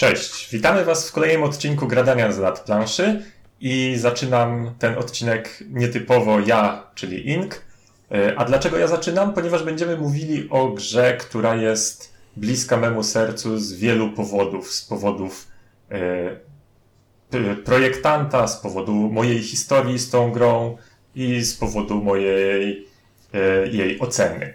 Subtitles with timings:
[0.00, 3.22] Cześć, witamy Was w kolejnym odcinku Gradania z lat planszy
[3.60, 7.64] i zaczynam ten odcinek nietypowo ja, czyli Ink.
[8.12, 9.34] E, a dlaczego ja zaczynam?
[9.34, 14.72] Ponieważ będziemy mówili o grze, która jest bliska memu sercu z wielu powodów.
[14.72, 15.48] Z powodów
[15.90, 20.76] e, projektanta, z powodu mojej historii z tą grą
[21.14, 22.86] i z powodu mojej
[23.34, 24.54] e, jej oceny.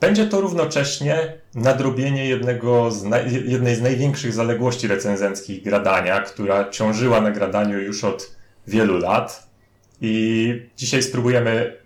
[0.00, 3.04] Będzie to równocześnie nadrobienie jednego z
[3.46, 9.46] jednej z największych zaległości recenzenckich gradania, która ciążyła na gradaniu już od wielu lat.
[10.00, 11.76] I dzisiaj spróbujemy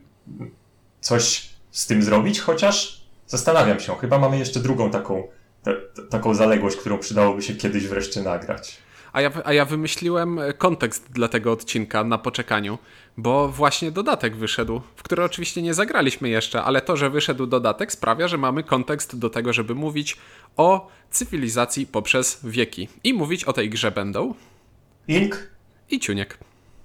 [1.00, 5.28] coś z tym zrobić, chociaż zastanawiam się, chyba mamy jeszcze drugą taką,
[6.10, 8.78] taką zaległość, którą przydałoby się kiedyś wreszcie nagrać.
[9.12, 12.78] A ja, a ja wymyśliłem kontekst dla tego odcinka na poczekaniu,
[13.16, 17.92] bo właśnie dodatek wyszedł, w który oczywiście nie zagraliśmy jeszcze, ale to, że wyszedł dodatek
[17.92, 20.16] sprawia, że mamy kontekst do tego, żeby mówić
[20.56, 22.88] o cywilizacji poprzez wieki.
[23.04, 24.34] I mówić o tej grze będą.
[25.08, 25.50] Ink.
[25.90, 26.38] I Ciuniek.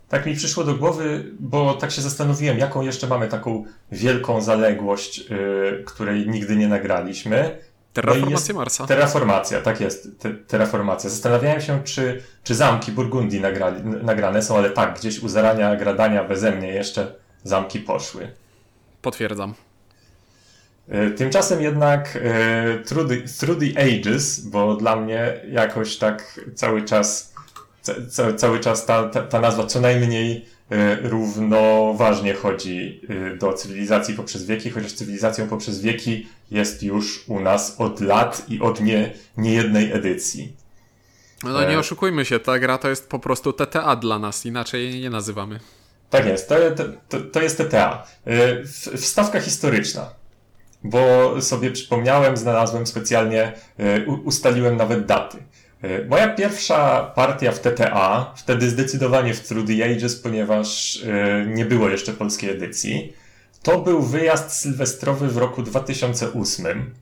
[0.09, 5.17] Tak mi przyszło do głowy, bo tak się zastanowiłem, jaką jeszcze mamy taką wielką zaległość,
[5.17, 7.57] yy, której nigdy nie nagraliśmy.
[7.95, 8.87] Terraformacja no Marsa.
[8.87, 10.19] Terraformacja, tak jest.
[10.19, 11.09] Te, terraformacja.
[11.09, 16.23] Zastanawiałem się, czy, czy zamki Burgundii nagrali, nagrane są, ale tak, gdzieś u zarania gradania
[16.23, 18.31] beze mnie jeszcze zamki poszły.
[19.01, 19.53] Potwierdzam.
[20.89, 26.81] E, tymczasem jednak e, through, the, through the Ages, bo dla mnie jakoś tak cały
[26.81, 27.33] czas,
[28.09, 30.45] ca, cały czas ta, ta, ta nazwa co najmniej
[31.01, 37.75] równoważnie chodzi e, do cywilizacji poprzez wieki, chociaż cywilizacją poprzez wieki jest już u nas
[37.77, 40.55] od lat i od nie, niejednej edycji.
[41.43, 44.91] No nie e, oszukujmy się, ta gra to jest po prostu TTA dla nas, inaczej
[44.91, 45.59] jej nie nazywamy.
[46.09, 46.55] Tak jest, to,
[47.09, 48.07] to, to jest TTA.
[48.97, 50.09] Wstawka historyczna,
[50.83, 51.01] bo
[51.41, 53.53] sobie przypomniałem, znalazłem specjalnie,
[54.23, 55.37] ustaliłem nawet daty.
[55.85, 61.65] E, moja pierwsza partia w TTA, wtedy zdecydowanie w Through the Ages, ponieważ e, nie
[61.65, 63.13] było jeszcze polskiej edycji,
[63.63, 66.93] to był wyjazd sylwestrowy w roku 2008.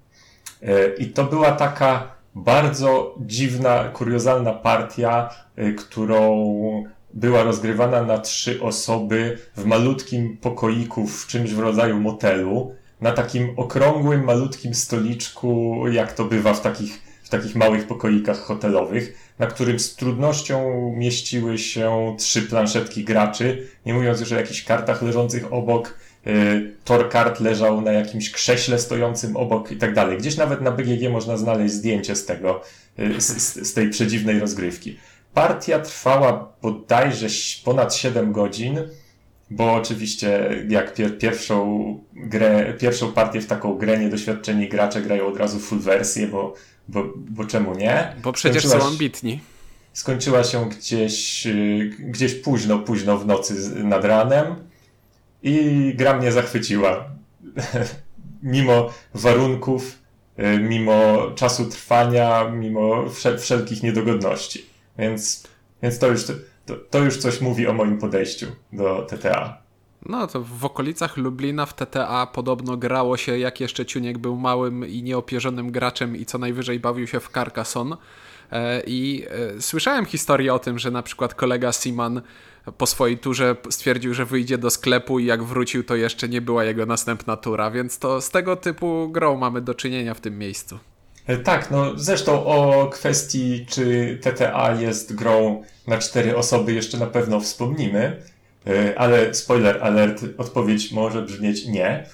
[0.62, 5.30] E, I to była taka bardzo dziwna, kuriozalna partia,
[5.78, 6.44] którą
[7.14, 13.54] była rozgrywana na trzy osoby w malutkim pokoiku w czymś w rodzaju motelu, na takim
[13.58, 19.96] okrągłym, malutkim stoliczku, jak to bywa w takich takich małych pokoikach hotelowych, na którym z
[19.96, 25.98] trudnością mieściły się trzy planszetki graczy, nie mówiąc już o jakichś kartach leżących obok,
[26.28, 30.18] y, tor kart leżał na jakimś krześle stojącym obok i tak dalej.
[30.18, 32.62] Gdzieś nawet na BGG można znaleźć zdjęcie z tego,
[33.00, 34.98] y, z, z tej przedziwnej rozgrywki.
[35.34, 37.28] Partia trwała bodajże
[37.66, 38.80] ponad 7 godzin,
[39.50, 45.38] bo oczywiście jak pier pierwszą grę, pierwszą partię w taką grę niedoświadczeni gracze grają od
[45.38, 46.54] razu full wersję, bo
[46.88, 48.16] bo, bo czemu nie?
[48.24, 49.40] Bo przecież są ambitni.
[49.94, 54.56] Skończyła się gdzieś, y, gdzieś późno, późno w nocy nad ranem
[55.44, 57.06] i gra mnie zachwyciła.
[58.44, 60.00] mimo warunków,
[60.40, 64.66] y, mimo czasu trwania, mimo wszelkich niedogodności.
[64.98, 65.44] Więc,
[65.84, 66.26] więc to, już,
[66.66, 69.63] to, to już coś mówi o moim podejściu do TTA.
[70.06, 74.88] No to w okolicach Lublina w TTA podobno grało się, jak jeszcze Ciuniek był małym
[74.88, 77.98] i nieopierzonym graczem i co najwyżej bawił się w Carcassonne.
[78.52, 79.26] E, I
[79.58, 82.22] e, słyszałem historię o tym, że na przykład kolega Siman
[82.78, 86.64] po swojej turze stwierdził, że wyjdzie do sklepu i jak wrócił, to jeszcze nie była
[86.64, 90.80] jego następna tura, więc to z tego typu grą mamy do czynienia w tym miejscu.
[91.28, 97.08] E, tak, no zresztą o kwestii, czy TTA jest grą na cztery osoby jeszcze na
[97.08, 98.33] pewno wspomnimy.
[98.68, 102.08] E, ale spoiler alert, odpowiedź może brzmieć nie.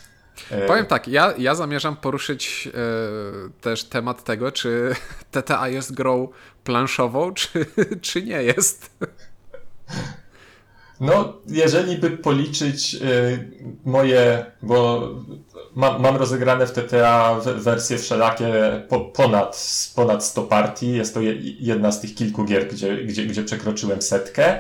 [0.52, 4.96] E, Powiem tak, ja, ja zamierzam poruszyć e, też temat tego, czy
[5.32, 6.28] TTA jest grą
[6.64, 7.66] planszową, czy,
[8.02, 8.92] czy nie jest.
[11.00, 13.00] No, jeżeli by policzyć y,
[13.86, 15.09] moje, bo
[15.76, 18.54] mam, mam rozegrane w TTA wersje wszelakie
[18.90, 21.20] po, ponad, ponad 100 partii, jest to
[21.59, 24.59] jedna z tych kilku gier, gdzie, gdzie, gdzie przekroczyłem setkę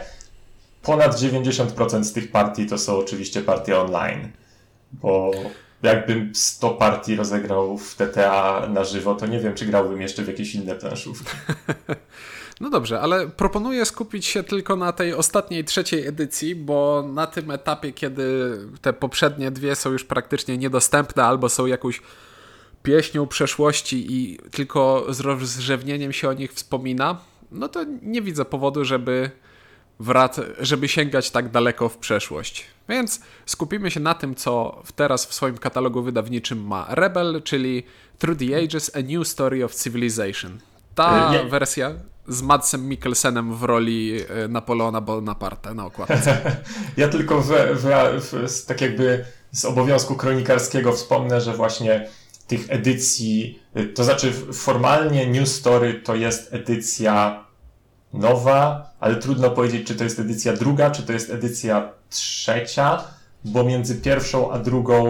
[0.89, 4.31] ponad 90% z tych partii to są oczywiście partie online,
[4.91, 5.31] bo
[5.83, 10.27] jakbym 100 partii rozegrał w TTA na żywo, to nie wiem, czy grałbym jeszcze w
[10.27, 11.29] jakieś inne planszówki.
[12.61, 17.51] No dobrze, ale proponuję skupić się tylko na tej ostatniej, trzeciej edycji, bo na tym
[17.51, 22.01] etapie, kiedy te poprzednie dwie są już praktycznie niedostępne albo są jakąś
[22.83, 27.17] pieśnią przeszłości i tylko z rozrzewnieniem się o nich wspomina,
[27.51, 29.31] no to nie widzę powodu, żeby
[29.99, 32.65] wrac żeby sięgać tak daleko w przeszłość.
[32.89, 37.83] Więc skupimy się na tym, co teraz w swoim katalogu wydawniczym ma Rebel, czyli
[38.19, 40.59] Through the Ages A New Story of Civilization.
[40.95, 41.91] Ta wersja
[42.27, 46.41] z Madsem Mikkelsenem w roli e, Napoleona Bonaparte na okładce.
[46.97, 47.85] ja tylko w, w,
[48.21, 52.09] w, tak jakby z obowiązku kronikarskiego wspomnę, że właśnie
[52.47, 57.45] tych edycji, e, to znaczy formalnie New Story to jest edycja
[58.13, 63.03] nowa, ale trudno powiedzieć, czy to jest edycja druga, czy to jest edycja trzecia,
[63.45, 65.05] bo między pierwszą a drugą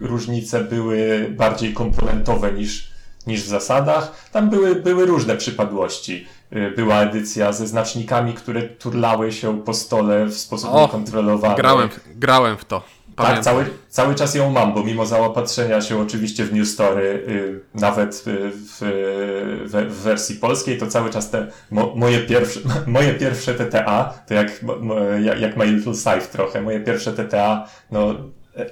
[0.00, 2.90] y, różnice były bardziej komponentowe niż,
[3.26, 4.30] niż w zasadach.
[4.32, 6.26] Tam były, były różne przypadłości.
[6.52, 11.56] Y, była edycja ze znacznikami, które turlały się po stole w sposób o, niekontrolowany.
[11.56, 12.95] Grałem, grałem w to.
[13.16, 13.44] Pamiętam.
[13.44, 17.60] Tak, cały, cały czas ją mam, bo mimo zaopatrzenia się oczywiście w New Story, y,
[17.74, 23.54] nawet w, w, w, wersji polskiej, to cały czas te mo, moje, pierwsze, moje pierwsze
[23.54, 24.60] TTA, to jak,
[25.22, 28.14] jak, jak My Little Scythe trochę, moje pierwsze TTA, no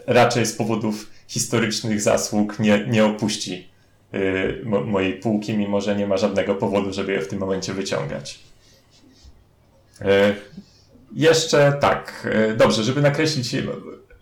[0.07, 3.69] raczej z powodów historycznych zasług nie, nie opuści
[4.15, 7.75] y, mo, mojej półki, mimo że nie ma żadnego powodu, żeby je w tym momencie
[7.75, 8.39] wyciągać.
[10.01, 10.05] Y,
[11.15, 13.55] jeszcze tak, y, dobrze, żeby nakreślić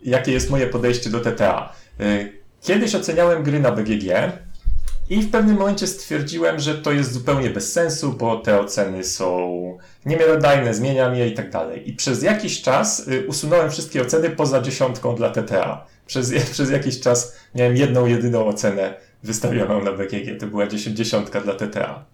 [0.02, 1.72] jakie jest moje podejście do TTA.
[2.00, 4.32] Y, kiedyś oceniałem gry na BGG
[5.10, 9.78] i w pewnym momencie stwierdziłem, że to jest zupełnie bez sensu, bo te oceny są
[10.06, 11.90] niemiarodajne, zmieniam je i tak dalej.
[11.90, 15.86] I przez jakiś czas y, usunąłem wszystkie oceny poza dziesiątką dla TTA.
[16.06, 20.40] Przez, przez jakiś czas miałem jedną, jedyną ocenę wystawioną na BGG.
[20.40, 22.04] To była dziesiątka dla TTA.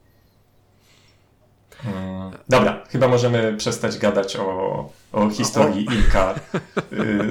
[1.76, 2.18] Hmm.
[2.48, 5.92] Dobra, chyba możemy przestać gadać o, o historii o.
[5.92, 6.34] Ilka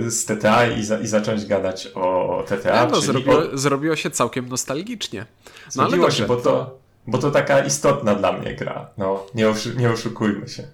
[0.05, 2.85] y, z TTA i, za, i zacząć gadać o TTA.
[2.85, 3.57] No, no zrobiło, o...
[3.57, 5.25] zrobiło się całkiem nostalgicznie.
[5.65, 8.89] No, zrobiło ale się, bo to, bo to taka istotna dla mnie gra.
[8.97, 10.67] No, nie, oszu nie oszukujmy się.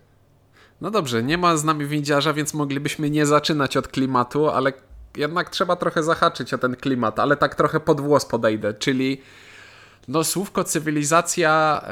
[0.82, 4.74] No dobrze, nie ma z nami windziarza, więc moglibyśmy nie zaczynać od klimatu, ale
[5.18, 9.22] jednak trzeba trochę zahaczyć o ten klimat, ale tak trochę pod włos podejdę, czyli
[10.08, 11.90] no, słówko cywilizacja e,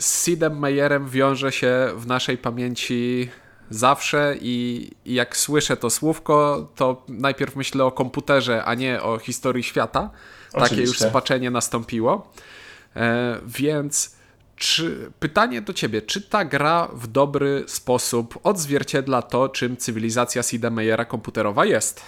[0.00, 3.30] z Sidem Meyerem wiąże się w naszej pamięci
[3.70, 9.18] zawsze i, i, jak słyszę to słówko, to najpierw myślę o komputerze, a nie o
[9.18, 10.10] historii świata.
[10.52, 10.76] Oczywiście.
[10.76, 12.32] Takie już spaczenie nastąpiło.
[12.96, 14.16] E, więc
[14.56, 20.70] czy, pytanie do ciebie, czy ta gra w dobry sposób odzwierciedla to, czym cywilizacja Sida
[20.70, 22.02] Meyera komputerowa jest?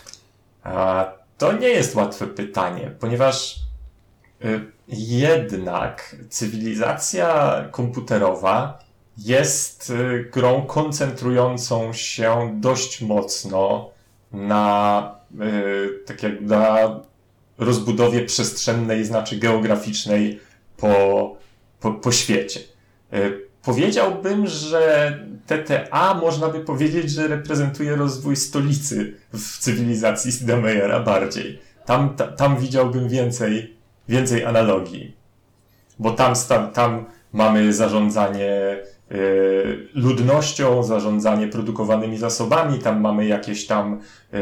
[0.62, 1.06] A,
[1.38, 3.56] to nie jest łatwe pytanie, ponieważ
[4.44, 8.84] y, jednak cywilizacja komputerowa
[9.19, 13.90] jest y, grą koncentrującą się dość mocno
[14.32, 17.00] na yy, tak jak na
[17.58, 20.40] rozbudowie przestrzennej, znaczy geograficznej
[20.76, 21.36] po,
[21.81, 22.60] po, po świecie.
[23.12, 31.60] Yy, powiedziałbym, że TTA można by powiedzieć, że reprezentuje rozwój stolicy w cywilizacji Sidameyera bardziej.
[31.86, 33.76] Tam, ta, tam widziałbym więcej
[34.08, 35.16] więcej analogii.
[35.98, 36.34] Bo tam,
[36.72, 38.76] tam mamy zarządzanie
[39.12, 44.00] y, ludnością, zarządzanie produkowanymi zasobami, tam mamy jakieś tam
[44.34, 44.38] y,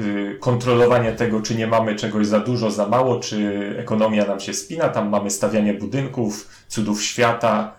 [0.00, 4.54] y, kontrolowanie tego, czy nie mamy czegoś za dużo, za mało, czy ekonomia nam się
[4.54, 7.72] spina, tam mamy stawianie budynków, cudów świata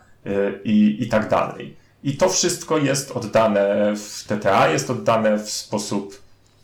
[0.63, 1.75] i, i tak dalej.
[2.03, 6.22] I to wszystko jest oddane w TTA, jest oddane w sposób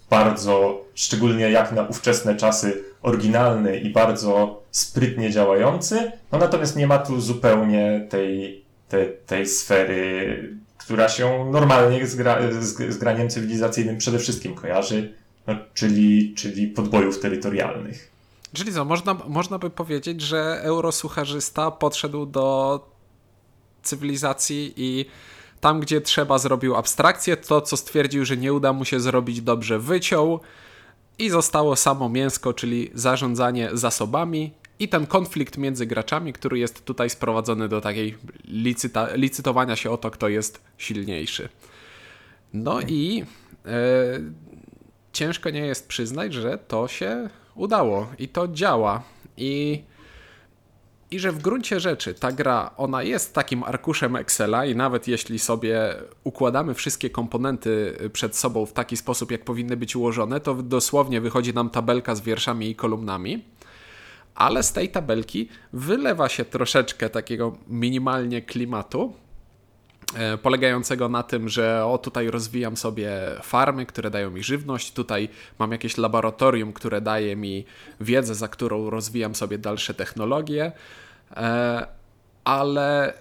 [0.09, 6.97] bardzo, szczególnie jak na ówczesne czasy, oryginalny i bardzo sprytnie działający, no natomiast nie ma
[6.97, 8.65] tu zupełnie tej,
[9.25, 15.13] tej, sfery, która się normalnie z, gra, z, z graniem cywilizacyjnym przede wszystkim kojarzy,
[15.47, 18.11] no, czyli, czyli podbojów terytorialnych.
[18.53, 22.85] Czyli co, można, można by powiedzieć, że eurosucharzysta podszedł do
[23.83, 25.05] cywilizacji i
[25.61, 27.37] tam, gdzie trzeba, zrobił abstrakcję.
[27.37, 30.39] To, co stwierdził, że nie uda mu się zrobić dobrze, wyciął
[31.19, 37.09] i zostało samo mięsko, czyli zarządzanie zasobami i ten konflikt między graczami, który jest tutaj
[37.09, 41.49] sprowadzony do takiej licyta, licytowania się o to, kto jest silniejszy.
[42.53, 43.25] No i
[43.65, 43.75] e,
[45.13, 49.03] ciężko nie jest przyznać, że to się udało i to działa.
[49.37, 49.81] I
[51.11, 55.39] i że w gruncie rzeczy ta gra, ona jest takim arkuszem Excela i nawet jeśli
[55.39, 61.21] sobie układamy wszystkie komponenty przed sobą w taki sposób, jak powinny być ułożone, to dosłownie
[61.21, 63.45] wychodzi nam tabelka z wierszami i kolumnami.
[64.35, 69.13] Ale z tej tabelki wylewa się troszeczkę takiego minimalnie klimatu,
[70.41, 73.11] polegającego na tym, że o tutaj rozwijam sobie
[73.41, 77.65] farmy, które dają mi żywność, tutaj mam jakieś laboratorium, które daje mi
[78.01, 80.71] wiedzę, za którą rozwijam sobie dalsze technologie.
[81.35, 81.87] E,
[82.43, 83.13] ale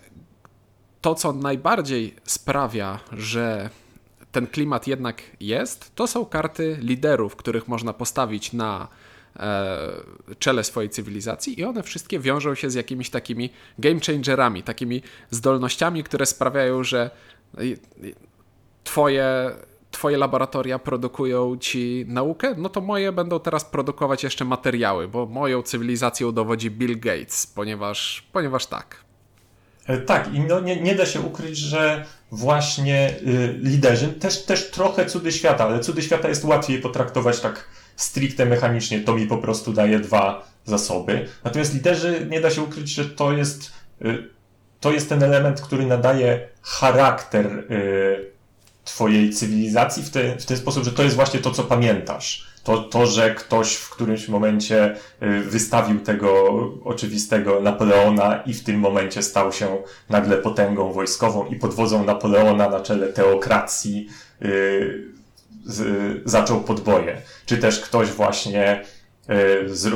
[1.00, 3.70] to, co najbardziej sprawia, że
[4.32, 8.88] ten klimat jednak jest, to są karty liderów, których można postawić na
[10.38, 16.04] czele swojej cywilizacji i one wszystkie wiążą się z jakimiś takimi game changerami, takimi zdolnościami,
[16.04, 17.10] które sprawiają, że
[18.84, 19.52] twoje
[19.90, 25.62] twoje laboratoria produkują ci naukę, no to moje będą teraz produkować jeszcze materiały, bo moją
[25.62, 28.96] cywilizacją dowodzi Bill Gates, ponieważ, ponieważ tak.
[29.86, 34.70] E, tak, i no nie, nie da się ukryć, że właśnie y, liderzy, też, też
[34.70, 37.64] trochę cudy świata, ale cudy świata jest łatwiej potraktować tak
[37.98, 41.28] stricte mechanicznie, to mi po prostu daje dwa zasoby.
[41.44, 43.72] Natomiast liderzy, nie da się ukryć, że to jest,
[44.04, 44.28] y,
[44.80, 48.32] to jest ten element, który nadaje charakter y,
[48.84, 52.48] twojej cywilizacji w, te, w ten sposób, że to jest właśnie to, co pamiętasz.
[52.64, 56.44] To, to, że ktoś w którymś momencie y, wystawił tego
[56.84, 62.68] oczywistego Napoleona i w tym momencie stał się nagle potęgą wojskową i pod wodzą Napoleona
[62.68, 64.08] na czele teokracji
[65.68, 67.22] z, zaczął podboje.
[67.46, 68.84] Czy też ktoś właśnie
[69.66, 69.92] z, yy,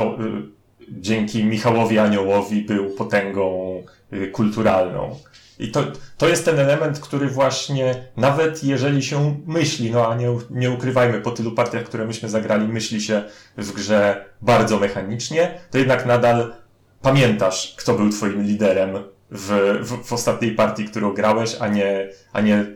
[0.89, 5.17] dzięki Michałowi Aniołowi był potęgą y, kulturalną.
[5.59, 5.85] I to,
[6.19, 11.21] to jest ten element, który właśnie, nawet jeżeli się myśli, no a nie, nie ukrywajmy,
[11.21, 13.23] po tylu partiach, które myśmy zagrali, myśli się
[13.57, 16.55] w grze bardzo mechanicznie, to jednak nadal
[17.03, 18.91] pamiętasz, kto był twoim liderem
[19.31, 22.67] w, w, w ostatniej partii, którą grałeś, a nie, a, nie,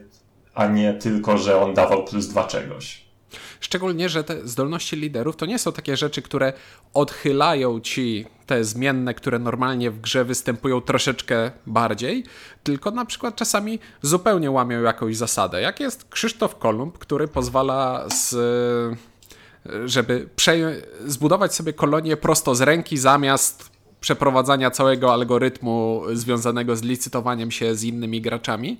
[0.56, 3.06] a nie tylko, że on dawał plus dwa czegoś.
[3.60, 6.52] Szczególnie, że te zdolności liderów to nie są takie rzeczy, które
[6.94, 12.24] odchylają ci te zmienne, które normalnie w grze występują troszeczkę bardziej,
[12.62, 15.60] tylko na przykład czasami zupełnie łamią jakąś zasadę.
[15.60, 18.36] Jak jest Krzysztof Kolumb, który pozwala z
[19.84, 20.28] żeby
[21.06, 23.70] zbudować sobie kolonię prosto z ręki zamiast
[24.00, 28.78] przeprowadzania całego algorytmu związanego z licytowaniem się z innymi graczami.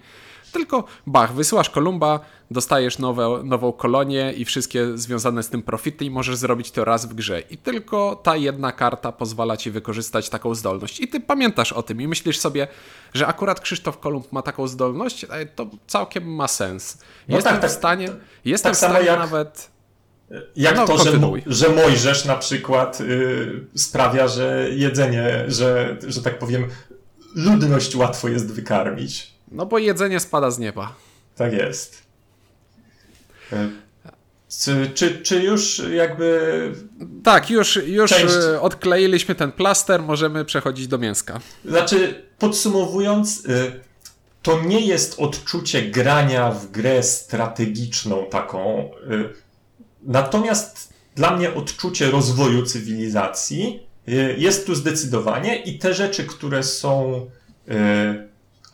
[0.56, 2.20] Tylko bach, wysyłasz Kolumba,
[2.50, 7.06] dostajesz nowe, nową kolonię i wszystkie związane z tym profity i możesz zrobić to raz
[7.06, 7.40] w grze.
[7.40, 11.00] I tylko ta jedna karta pozwala ci wykorzystać taką zdolność.
[11.00, 12.68] I ty pamiętasz o tym i myślisz sobie,
[13.14, 16.98] że akurat Krzysztof Kolumb ma taką zdolność, to całkiem ma sens.
[17.28, 19.18] No jestem tak, tak, w stanie, tak, jestem w stanie jak...
[19.18, 19.70] nawet
[20.56, 21.12] jak no, to, że,
[21.46, 26.66] że Mojżesz na przykład y, sprawia, że jedzenie, że, że tak powiem,
[27.34, 29.35] ludność łatwo jest wykarmić.
[29.48, 30.94] No bo jedzenie spada z nieba.
[31.36, 32.02] Tak jest.
[33.52, 33.68] E,
[34.48, 36.72] czy, czy, czy już jakby.
[37.24, 38.34] Tak, już, już część...
[38.34, 41.40] E, odkleiliśmy ten plaster, możemy przechodzić do mięska.
[41.64, 43.72] Znaczy, podsumowując, e,
[44.42, 48.90] to nie jest odczucie grania w grę strategiczną taką.
[50.02, 53.86] Natomiast dla mnie odczucie rozwoju cywilizacji
[54.36, 57.26] jest tu zdecydowanie i te rzeczy, które są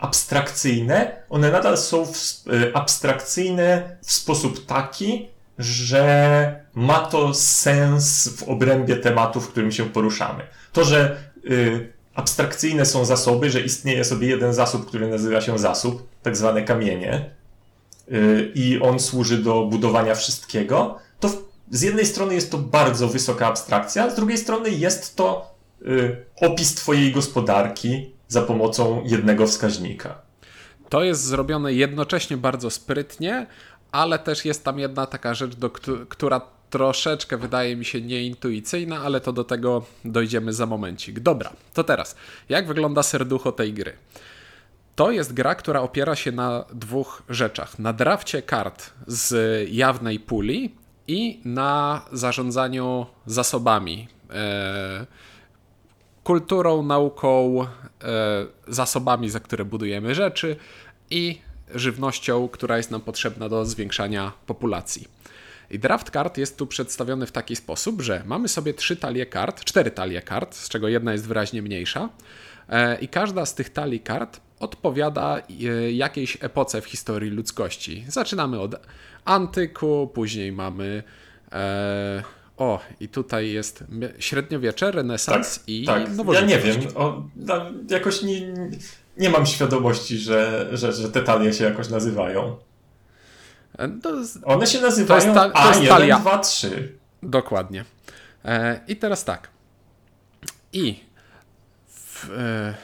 [0.02, 5.28] abstrakcyjne, one nadal są w, y, abstrakcyjne w sposób taki,
[5.58, 10.42] że ma to sens w obrębie tematu, w którym się poruszamy.
[10.72, 11.16] To, że
[11.50, 16.62] y, abstrakcyjne są zasoby, że istnieje sobie jeden zasób, który nazywa się zasób, tak zwane
[16.62, 17.30] kamienie,
[18.12, 21.36] y, i on służy do budowania wszystkiego, to w,
[21.70, 25.54] z jednej strony jest to bardzo wysoka abstrakcja, z drugiej strony jest to
[25.86, 30.18] y, opis Twojej gospodarki, za pomocą jednego wskaźnika.
[30.88, 33.46] To jest zrobione jednocześnie bardzo sprytnie,
[33.92, 35.70] ale też jest tam jedna taka rzecz, do,
[36.08, 41.20] która troszeczkę wydaje mi się nieintuicyjna, ale to do tego dojdziemy za momencik.
[41.20, 42.16] Dobra, to teraz,
[42.48, 43.92] jak wygląda serducho tej gry?
[44.94, 47.78] To jest gra, która opiera się na dwóch rzeczach.
[47.78, 49.34] Na drafcie kart z
[49.70, 50.74] jawnej puli
[51.08, 54.08] i na zarządzaniu zasobami.
[54.30, 55.06] Eee,
[56.24, 57.66] kulturą, nauką, e,
[58.68, 60.56] zasobami, za które budujemy rzeczy
[61.10, 61.38] i
[61.74, 65.08] żywnością, która jest nam potrzebna do zwiększania populacji.
[65.70, 69.64] I draft kart jest tu przedstawiony w taki sposób, że mamy sobie trzy talie kart,
[69.64, 72.08] cztery talie kart, z czego jedna jest wyraźnie mniejsza,
[72.68, 78.04] e, i każda z tych talii kart odpowiada e, jakiejś epoce w historii ludzkości.
[78.08, 78.74] Zaczynamy od
[79.24, 81.02] antyku, później mamy
[82.62, 83.84] o, i tutaj jest
[84.18, 86.08] średniowiecze, renesans tak, i tak.
[86.32, 87.22] Ja nie wiem, o,
[87.90, 88.54] jakoś nie,
[89.16, 92.56] nie mam świadomości, że, że, że te talie się jakoś nazywają.
[93.78, 93.90] E,
[94.44, 96.98] One się nazywają ta, A1, 2, 3.
[97.22, 97.84] Dokładnie.
[98.44, 99.48] E, I teraz tak.
[100.72, 101.00] I
[101.88, 102.74] w, e,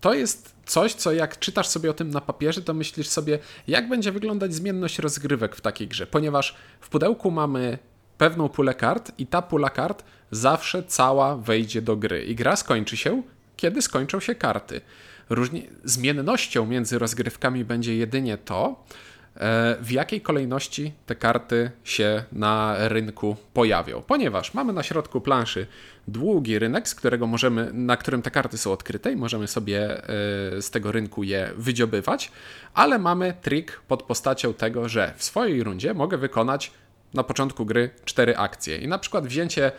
[0.00, 3.38] to jest coś, co jak czytasz sobie o tym na papierze, to myślisz sobie,
[3.68, 7.78] jak będzie wyglądać zmienność rozgrywek w takiej grze, ponieważ w pudełku mamy
[8.18, 12.24] pewną pulę kart i ta pula kart zawsze cała wejdzie do gry.
[12.24, 13.22] I gra skończy się,
[13.56, 14.80] kiedy skończą się karty.
[15.30, 15.68] Różni...
[15.84, 18.84] Zmiennością między rozgrywkami będzie jedynie to,
[19.36, 24.02] e, w jakiej kolejności te karty się na rynku pojawią.
[24.06, 25.66] Ponieważ mamy na środku planszy
[26.08, 30.02] długi rynek, z którego możemy, na którym te karty są odkryte i możemy sobie e,
[30.62, 32.32] z tego rynku je wydziobywać,
[32.74, 36.72] ale mamy trik pod postacią tego, że w swojej rundzie mogę wykonać
[37.14, 39.72] na początku gry cztery akcje i na przykład wzięcie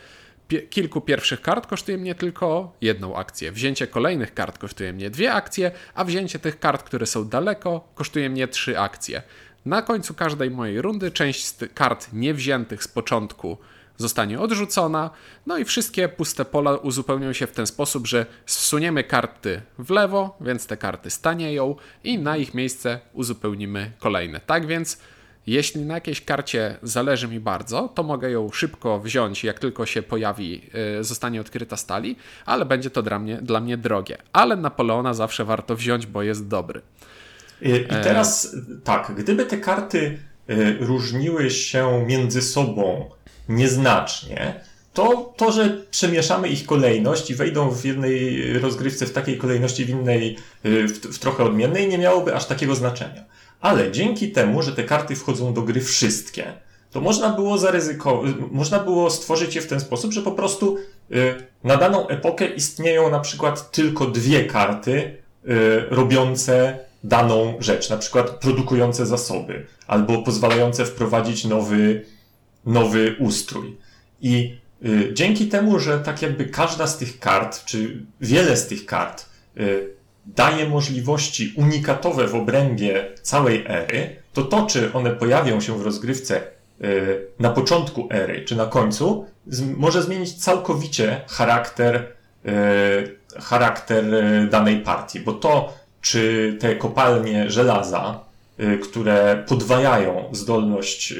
[0.70, 3.52] kilku pierwszych kart kosztuje mnie tylko jedną akcję.
[3.52, 8.30] Wzięcie kolejnych kart kosztuje mnie dwie akcje, a wzięcie tych kart, które są daleko, kosztuje
[8.30, 9.22] mnie trzy akcje.
[9.64, 13.58] Na końcu każdej mojej rundy część z kart niewziętych z początku
[13.96, 15.10] zostanie odrzucona,
[15.46, 20.36] no i wszystkie puste pola uzupełnią się w ten sposób, że zsuniemy karty w lewo,
[20.40, 24.40] więc te karty stanieją i na ich miejsce uzupełnimy kolejne.
[24.40, 24.98] Tak więc
[25.46, 30.02] jeśli na jakiejś karcie zależy mi bardzo, to mogę ją szybko wziąć, jak tylko się
[30.02, 30.62] pojawi,
[30.96, 32.16] yy, zostanie odkryta stali,
[32.46, 34.18] ale będzie to dla mnie, dla mnie drogie.
[34.32, 36.82] Ale Napoleona zawsze warto wziąć, bo jest dobry.
[37.62, 40.18] I teraz tak, gdyby te karty
[40.50, 43.10] y, różniły się między sobą
[43.48, 44.60] nieznacznie,
[44.94, 49.90] to to, że przemieszamy ich kolejność i wejdą w jednej rozgrywce w takiej kolejności, w
[49.90, 53.24] innej, y, w, w trochę odmiennej, nie miałoby aż takiego znaczenia.
[53.60, 56.52] Ale dzięki temu, że te karty wchodzą do gry wszystkie,
[56.90, 60.76] to można było zaryzykować, można było stworzyć je w ten sposób, że po prostu
[61.10, 65.16] y, na daną epokę istnieją na przykład tylko dwie karty y,
[65.90, 72.04] robiące daną rzecz, na przykład produkujące zasoby, albo pozwalające wprowadzić nowy,
[72.66, 73.76] nowy ustrój.
[74.20, 78.86] I y, dzięki temu, że tak jakby każda z tych kart, czy wiele z tych
[78.86, 79.30] kart
[80.26, 86.42] daje możliwości unikatowe w obrębie całej ery, to to, czy one pojawią się w rozgrywce
[86.84, 89.26] y, na początku ery, czy na końcu,
[89.76, 92.06] może zmienić całkowicie charakter,
[92.46, 92.50] y,
[93.40, 98.20] charakter y, danej partii, bo to, czy te kopalnie żelaza,
[98.82, 101.14] które podwajają zdolność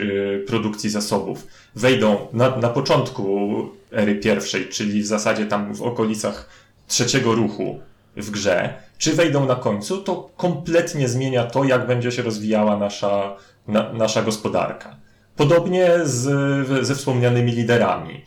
[0.47, 3.49] produkcji zasobów, wejdą na, na początku
[3.92, 6.49] ery pierwszej, czyli w zasadzie tam w okolicach
[6.88, 7.80] trzeciego ruchu
[8.17, 13.37] w grze, czy wejdą na końcu, to kompletnie zmienia to, jak będzie się rozwijała nasza,
[13.69, 14.97] na, nasza gospodarka.
[15.37, 18.25] Podobnie z, ze wspomnianymi liderami.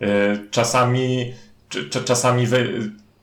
[0.00, 0.06] E,
[0.50, 1.34] czasami,
[2.04, 2.46] czasami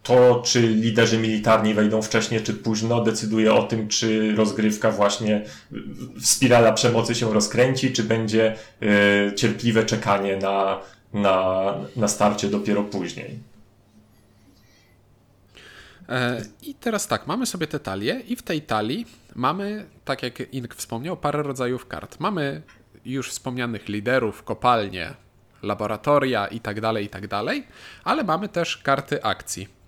[0.04, 5.46] to, czy liderzy militarni wejdą wcześniej czy późno, decyduje o tym, czy rozgrywka właśnie
[6.22, 10.80] spirala przemocy się rozkręci, czy będzie e, cierpliwe czekanie na,
[11.14, 13.40] na, na starcie dopiero później.
[16.10, 20.54] E, I teraz tak, mamy sobie te talie i w tej talii mamy, tak jak
[20.54, 22.20] Ink wspomniał, parę rodzajów kart.
[22.20, 22.62] Mamy
[23.06, 25.14] już wspomnianych liderów, kopalnie,
[25.64, 27.68] laboratoria i tak dalej, i tak dalej,
[28.04, 29.80] ale mamy też karty akcji.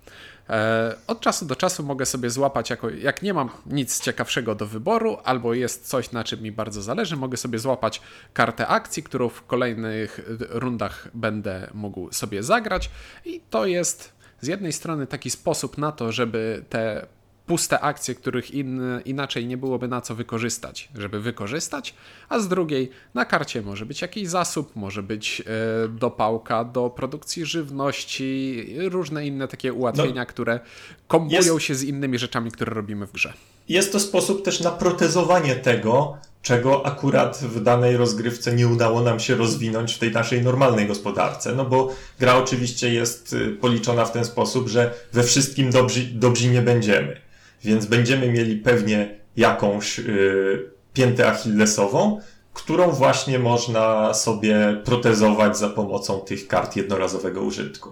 [0.50, 4.66] E, od czasu do czasu mogę sobie złapać, jako, jak nie mam nic ciekawszego do
[4.66, 9.28] wyboru, albo jest coś, na czym mi bardzo zależy, mogę sobie złapać kartę akcji, którą
[9.28, 12.90] w kolejnych rundach będę mógł sobie zagrać,
[13.24, 14.11] i to jest
[14.42, 17.06] z jednej strony taki sposób na to, żeby te
[17.46, 21.94] puste akcje, których in, inaczej nie byłoby na co wykorzystać, żeby wykorzystać,
[22.28, 27.46] a z drugiej na karcie może być jakiś zasób, może być e, dopałka do produkcji
[27.46, 30.60] żywności, różne inne takie ułatwienia, no, które
[31.08, 33.32] kombują jest, się z innymi rzeczami, które robimy w grze.
[33.68, 39.20] Jest to sposób też na protezowanie tego, czego akurat w danej rozgrywce nie udało nam
[39.20, 41.54] się rozwinąć w tej naszej normalnej gospodarce.
[41.54, 46.48] No bo gra oczywiście jest y, policzona w ten sposób, że we wszystkim dobrzy, dobrzy
[46.48, 47.20] nie będziemy.
[47.64, 52.20] Więc będziemy mieli pewnie jakąś yy, piętę achillesową,
[52.54, 57.88] którą właśnie można sobie protezować za pomocą tych kart jednorazowego użytku.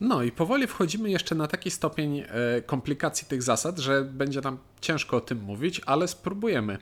[0.00, 2.26] No i powoli wchodzimy jeszcze na taki stopień e,
[2.66, 6.78] komplikacji tych zasad, że będzie nam ciężko o tym mówić, ale spróbujemy.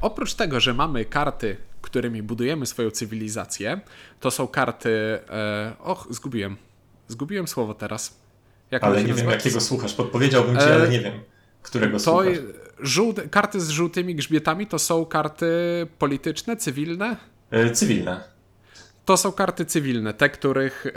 [0.00, 3.80] Oprócz tego, że mamy karty, którymi budujemy swoją cywilizację,
[4.20, 5.18] to są karty.
[5.30, 6.56] E, och, zgubiłem.
[7.08, 8.16] Zgubiłem słowo teraz.
[8.70, 9.30] Jak ale nie nazywa?
[9.30, 9.94] wiem, jakiego słuchasz.
[9.94, 11.12] Podpowiedziałbym ci, e, ale nie wiem,
[11.62, 12.38] którego to słuchasz.
[12.80, 15.46] Żółte, karty z żółtymi grzbietami to są karty
[15.98, 17.16] polityczne, cywilne?
[17.50, 18.34] E, cywilne.
[19.04, 20.92] To są karty cywilne, te, których, e,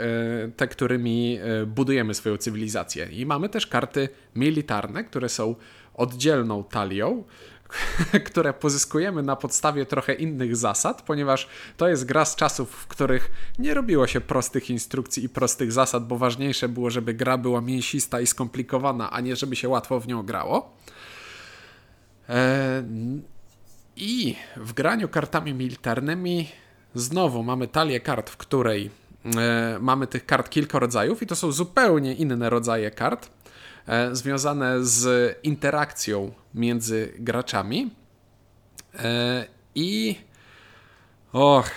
[0.56, 3.08] te, którymi e, budujemy swoją cywilizację.
[3.10, 5.54] I mamy też karty militarne, które są
[5.94, 7.24] oddzielną talią,
[8.26, 13.30] które pozyskujemy na podstawie trochę innych zasad, ponieważ to jest gra z czasów, w których
[13.58, 18.20] nie robiło się prostych instrukcji i prostych zasad, bo ważniejsze było, żeby gra była mięsista
[18.20, 20.76] i skomplikowana, a nie żeby się łatwo w nią grało.
[22.28, 22.82] E,
[23.96, 26.48] I w graniu kartami militarnymi
[26.94, 28.90] znowu mamy talię kart, w której
[29.36, 33.30] e, mamy tych kart kilka rodzajów i to są zupełnie inne rodzaje kart.
[33.88, 37.90] E, związane z interakcją między graczami.
[39.74, 40.16] I
[41.32, 41.70] och,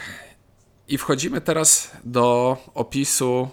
[0.88, 3.50] i wchodzimy teraz do opisu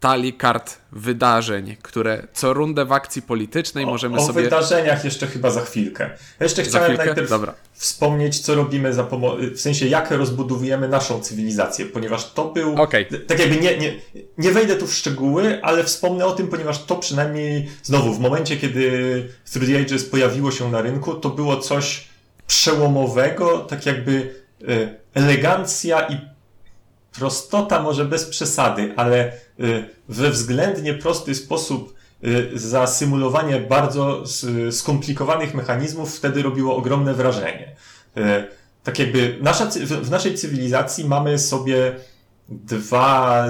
[0.00, 4.40] talii kart wydarzeń, które co rundę w akcji politycznej o, możemy o sobie...
[4.40, 6.10] O wydarzeniach jeszcze chyba za chwilkę.
[6.40, 7.06] Jeszcze za chciałem chwilkę?
[7.06, 7.54] najpierw Dobra.
[7.72, 12.82] wspomnieć, co robimy za pomocą, w sensie jak rozbudowujemy naszą cywilizację, ponieważ to był...
[12.82, 13.04] Okay.
[13.26, 13.94] Tak jakby nie, nie,
[14.38, 18.56] nie wejdę tu w szczegóły, ale wspomnę o tym, ponieważ to przynajmniej znowu w momencie,
[18.56, 22.08] kiedy 3D Ages pojawiło się na rynku, to było coś
[22.46, 24.34] przełomowego, tak jakby
[24.68, 26.35] e, elegancja i
[27.18, 34.24] prostota może bez przesady, ale y, we względnie prosty sposób y, zasymulowanie bardzo
[34.70, 37.76] skomplikowanych mechanizmów wtedy robiło ogromne wrażenie.
[38.16, 38.22] Y,
[38.84, 39.66] tak jakby nasza,
[40.02, 41.96] w naszej cywilizacji mamy sobie
[42.48, 43.46] dwa,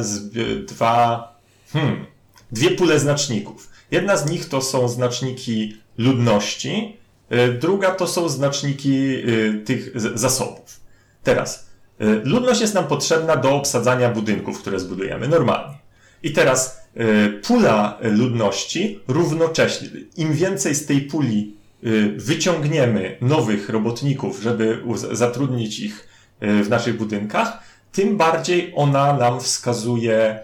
[0.66, 1.32] dwa
[1.72, 2.06] hmm,
[2.52, 3.70] dwie pule znaczników.
[3.90, 6.96] Jedna z nich to są znaczniki ludności,
[7.60, 9.22] druga to są znaczniki
[9.64, 10.80] tych zasobów.
[11.22, 11.65] Teraz,
[12.24, 15.78] ludność jest nam potrzebna do obsadzania budynków, które zbudujemy normalnie.
[16.22, 21.54] I teraz y, pula ludności równocześnie, im więcej z tej puli
[21.84, 24.82] y, wyciągniemy nowych robotników, żeby
[25.12, 26.08] zatrudnić ich
[26.40, 27.58] w naszych budynkach,
[27.92, 30.38] tym bardziej ona nam wskazuje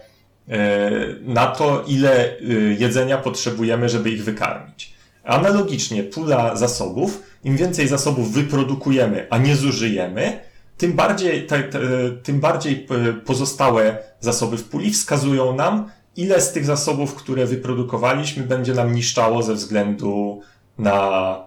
[1.21, 2.35] na to, ile
[2.77, 4.93] jedzenia potrzebujemy, żeby ich wykarmić.
[5.23, 10.39] Analogicznie pula zasobów, im więcej zasobów wyprodukujemy, a nie zużyjemy,
[10.77, 11.79] tym bardziej, te, te,
[12.23, 18.43] tym bardziej e, pozostałe zasoby w puli wskazują nam, ile z tych zasobów, które wyprodukowaliśmy,
[18.43, 20.41] będzie nam niszczało ze względu
[20.77, 21.37] na,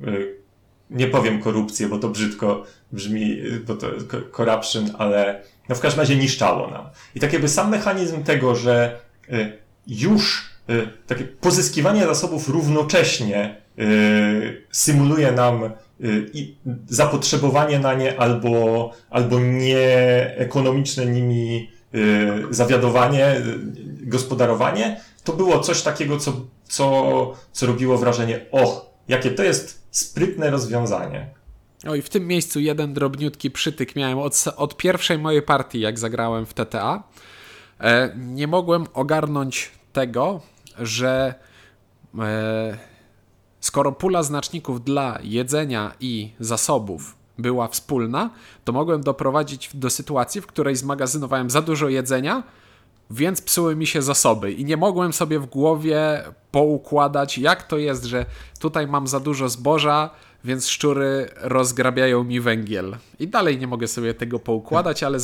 [0.00, 0.06] e,
[0.90, 3.86] nie powiem korupcję, bo to brzydko brzmi, bo to
[4.36, 6.86] corruption, ale no w każdym razie niszczało nam.
[7.14, 9.52] I tak jakby sam mechanizm tego, że e,
[9.86, 10.48] już
[11.06, 13.56] takie pozyskiwanie zasobów równocześnie
[14.70, 15.70] symuluje nam
[16.32, 16.56] i
[16.86, 21.98] zapotrzebowanie na nie albo, albo nieekonomiczne nimi y,
[22.50, 23.42] zawiadowanie, y,
[24.06, 26.32] gospodarowanie, to było coś takiego, co,
[26.64, 31.38] co, co robiło wrażenie, och, jakie to jest sprytne rozwiązanie.
[31.86, 35.98] O i w tym miejscu jeden drobniutki przytyk miałem od, od pierwszej mojej partii, jak
[35.98, 37.02] zagrałem w TTA.
[37.80, 40.40] E, nie mogłem ogarnąć tego,
[40.78, 41.34] że
[42.18, 42.78] e,
[43.60, 48.30] Skoro pula znaczników dla jedzenia i zasobów była wspólna,
[48.64, 52.42] to mogłem doprowadzić do sytuacji, w której zmagazynowałem za dużo jedzenia,
[53.10, 58.04] więc psuły mi się zasoby i nie mogłem sobie w głowie poukładać, jak to jest,
[58.04, 58.26] że
[58.60, 60.10] tutaj mam za dużo zboża,
[60.44, 62.96] więc szczury rozgrabiają mi węgiel.
[63.18, 65.18] I dalej nie mogę sobie tego poukładać, ale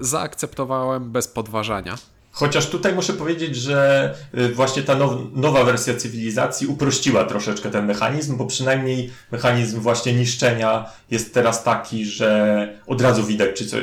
[0.00, 1.98] zaakceptowałem bez podważania.
[2.32, 7.86] Chociaż tutaj muszę powiedzieć, że y, właśnie ta now, nowa wersja cywilizacji uprościła troszeczkę ten
[7.86, 13.76] mechanizm, bo przynajmniej mechanizm właśnie niszczenia jest teraz taki, że od razu widać, czy co,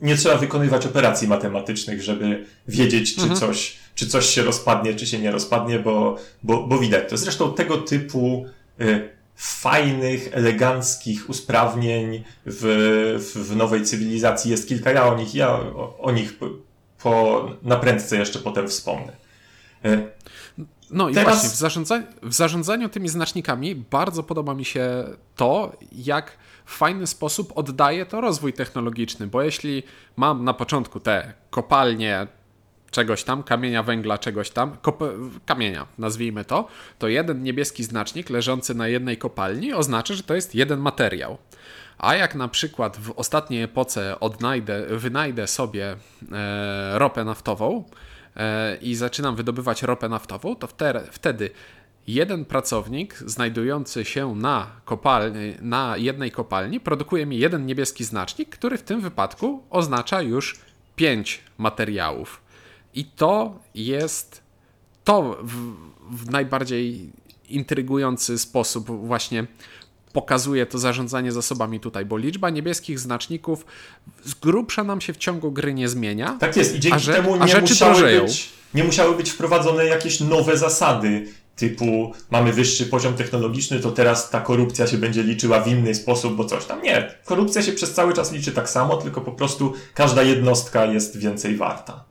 [0.00, 3.40] nie trzeba wykonywać operacji matematycznych, żeby wiedzieć, czy, mhm.
[3.40, 7.16] coś, czy coś się rozpadnie, czy się nie rozpadnie, bo, bo, bo widać to.
[7.16, 8.46] Zresztą tego typu
[8.80, 12.62] y, fajnych, eleganckich usprawnień w,
[13.18, 14.92] w, w nowej cywilizacji jest kilka.
[14.92, 16.38] Ja o nich, ja o, o nich
[17.04, 19.12] po, na prędce jeszcze potem wspomnę.
[19.84, 19.98] E,
[20.90, 21.32] no i Teraz...
[21.34, 25.04] właśnie, w zarządzaniu, w zarządzaniu tymi znacznikami bardzo podoba mi się
[25.36, 29.82] to, jak w fajny sposób oddaje to rozwój technologiczny, bo jeśli
[30.16, 32.26] mam na początku te kopalnie
[32.90, 34.76] czegoś tam, kamienia węgla czegoś tam,
[35.46, 40.54] kamienia nazwijmy to, to jeden niebieski znacznik leżący na jednej kopalni oznacza, że to jest
[40.54, 41.38] jeden materiał.
[41.98, 45.96] A jak na przykład w ostatniej epoce odnajdę, wynajdę sobie
[46.32, 47.84] e, ropę naftową
[48.36, 50.68] e, i zaczynam wydobywać ropę naftową, to
[51.10, 51.50] wtedy
[52.06, 58.78] jeden pracownik znajdujący się na, kopalni, na jednej kopalni produkuje mi jeden niebieski znacznik, który
[58.78, 60.60] w tym wypadku oznacza już
[60.96, 62.40] pięć materiałów.
[62.94, 64.42] I to jest
[65.04, 65.74] to w,
[66.16, 67.10] w najbardziej
[67.48, 69.46] intrygujący sposób właśnie
[70.14, 73.66] pokazuje to zarządzanie zasobami tutaj, bo liczba niebieskich znaczników
[74.24, 76.36] z grubsza nam się w ciągu gry nie zmienia.
[76.40, 80.56] Tak jest i dzięki że, temu nie musiały, być, nie musiały być wprowadzone jakieś nowe
[80.56, 85.94] zasady typu mamy wyższy poziom technologiczny, to teraz ta korupcja się będzie liczyła w inny
[85.94, 86.82] sposób, bo coś tam.
[86.82, 91.18] Nie, korupcja się przez cały czas liczy tak samo, tylko po prostu każda jednostka jest
[91.18, 92.04] więcej warta.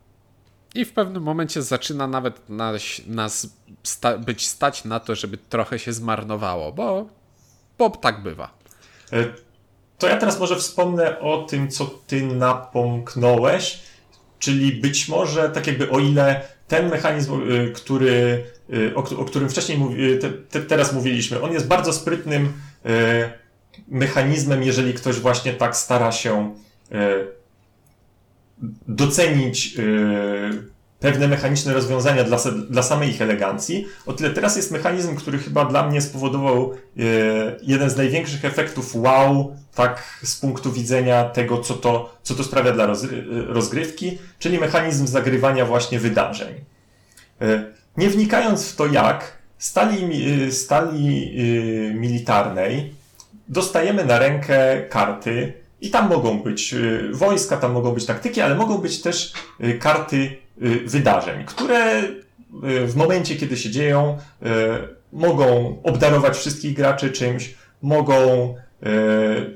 [0.74, 3.48] I w pewnym momencie zaczyna nawet nas, nas
[3.82, 7.08] sta być stać na to, żeby trochę się zmarnowało, bo
[7.78, 8.58] bo tak bywa.
[9.12, 9.24] E,
[9.98, 13.80] to ja teraz może wspomnę o tym, co ty napomknąłeś,
[14.38, 18.44] czyli być może tak jakby o ile ten mechanizm, e, który,
[18.90, 22.52] e, o, o którym wcześniej mówi, te, te, teraz mówiliśmy, on jest bardzo sprytnym
[23.88, 26.54] mechanizmem, jeżeli ktoś właśnie tak stara się
[28.88, 29.76] docenić
[31.00, 32.38] pewne mechaniczne rozwiązania dla,
[32.70, 33.86] dla samej ich elegancji.
[34.06, 37.02] O tyle teraz jest mechanizm, który chyba dla mnie spowodował e,
[37.62, 42.72] jeden z największych efektów wow, tak z punktu widzenia tego, co to, co to sprawia
[42.72, 42.86] dla
[43.48, 46.54] rozgrywki, czyli mechanizm zagrywania właśnie wydarzeń.
[47.40, 47.64] E,
[47.96, 51.34] nie wnikając w to jak, stali, e, stali
[51.94, 52.94] militarnej
[53.48, 56.74] dostajemy na rękę karty, i tam mogą być
[57.12, 59.32] wojska, tam mogą być taktyki, ale mogą być też
[59.80, 60.43] karty
[60.86, 64.46] wydarzeń, które y, w momencie, kiedy się dzieją, y,
[65.12, 68.54] mogą obdarować wszystkich graczy czymś, mogą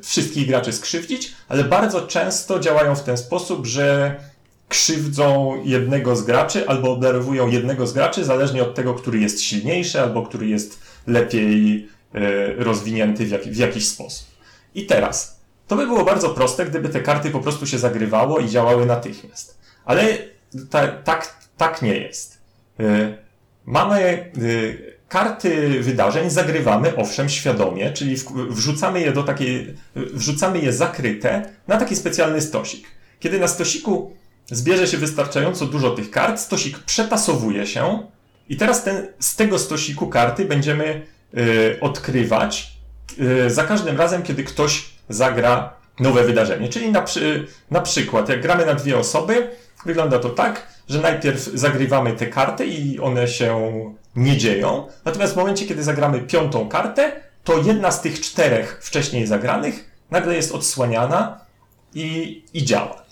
[0.03, 4.17] wszystkich graczy skrzywdzić, ale bardzo często działają w ten sposób, że
[4.69, 10.01] krzywdzą jednego z graczy albo obdarowują jednego z graczy, zależnie od tego, który jest silniejszy
[10.01, 11.89] albo który jest lepiej
[12.57, 14.27] rozwinięty w, jak, w jakiś sposób.
[14.75, 18.49] I teraz, to by było bardzo proste, gdyby te karty po prostu się zagrywało i
[18.49, 19.59] działały natychmiast.
[19.85, 20.19] Ale
[20.71, 22.39] ta, tak, tak nie jest.
[22.81, 23.17] Y,
[23.67, 28.17] mamy y, karty wydarzeń, zagrywamy owszem świadomie, czyli
[28.51, 32.87] wrzucamy je do takiej, wrzucamy je zakryte na taki specjalny stosik.
[33.21, 38.07] Kiedy na stosiku zbierze się wystarczająco dużo tych kart, stosik przetasowuje się
[38.49, 41.07] i teraz ten, z tego stosiku karty będziemy
[41.39, 42.79] y, odkrywać
[43.47, 46.69] za każdym razem, kiedy ktoś zagra nowe wydarzenie.
[46.69, 49.51] Czyli na, przy, na przykład, jak gramy na dwie osoby,
[49.87, 53.73] Wygląda to tak, że najpierw zagrywamy te karty i one się
[54.17, 54.89] nie dzieją.
[55.05, 57.13] Natomiast w momencie, kiedy zagramy piątą kartę,
[57.45, 61.41] to jedna z tych czterech wcześniej zagranych nagle jest odsłaniana
[61.95, 63.03] i, i działa.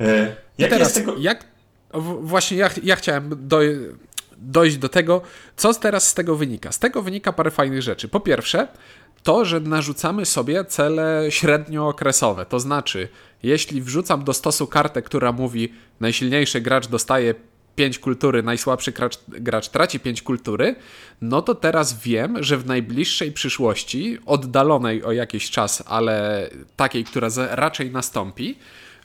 [0.00, 1.14] E, jak teraz, tego...
[1.18, 1.44] jak,
[2.20, 3.60] właśnie ja, ja chciałem do,
[4.38, 5.22] dojść do tego,
[5.56, 6.72] co teraz z tego wynika.
[6.72, 8.08] Z tego wynika parę fajnych rzeczy.
[8.08, 8.68] Po pierwsze,
[9.22, 12.46] to, że narzucamy sobie cele średniookresowe.
[12.46, 13.08] To znaczy,
[13.42, 17.34] jeśli wrzucam do stosu kartę, która mówi najsilniejszy gracz dostaje
[17.74, 20.76] 5 kultury, najsłabszy gracz, gracz traci 5 kultury,
[21.20, 27.28] no to teraz wiem, że w najbliższej przyszłości, oddalonej o jakiś czas, ale takiej, która
[27.50, 28.58] raczej nastąpi,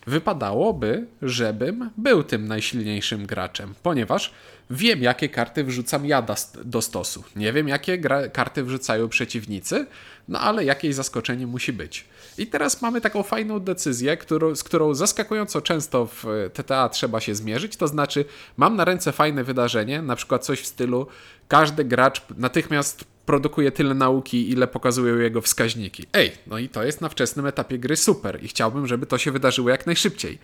[0.08, 4.34] wypadałoby, żebym był tym najsilniejszym graczem, ponieważ
[4.70, 6.26] wiem, jakie karty wrzucam ja
[6.64, 7.24] do stosu.
[7.36, 7.98] Nie wiem, jakie
[8.34, 9.86] karty wrzucają przeciwnicy,
[10.28, 12.06] no ale jakieś zaskoczenie musi być.
[12.38, 17.36] I teraz mamy taką fajną decyzję, którą, z którą zaskakująco często w TTA trzeba się
[17.36, 17.78] zmierzyć.
[17.78, 18.26] To znaczy,
[18.58, 21.08] mam na ręce fajne wydarzenie, na przykład coś w stylu
[21.48, 26.06] każdy gracz natychmiast produkuje tyle nauki, ile pokazują jego wskaźniki.
[26.14, 29.32] Ej, no i to jest na wczesnym etapie gry super i chciałbym, żeby to się
[29.32, 30.40] wydarzyło jak najszybciej.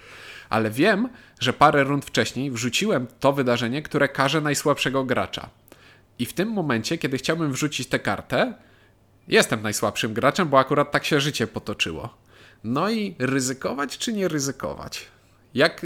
[0.49, 5.49] Ale wiem, że parę rund wcześniej wrzuciłem to wydarzenie, które każe najsłabszego gracza.
[6.19, 8.53] I w tym momencie, kiedy chciałbym wrzucić tę kartę,
[9.27, 12.17] jestem najsłabszym graczem, bo akurat tak się życie potoczyło.
[12.63, 15.05] No i ryzykować czy nie ryzykować?
[15.53, 15.85] Jak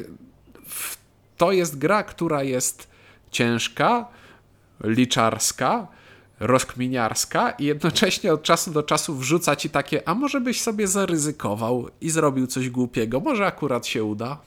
[1.37, 2.87] to jest gra, która jest
[3.31, 4.07] ciężka,
[4.83, 5.87] liczarska,
[6.43, 11.89] rozkminiarska i jednocześnie od czasu do czasu wrzuca ci takie, a może byś sobie zaryzykował
[12.01, 14.37] i zrobił coś głupiego, może akurat się uda.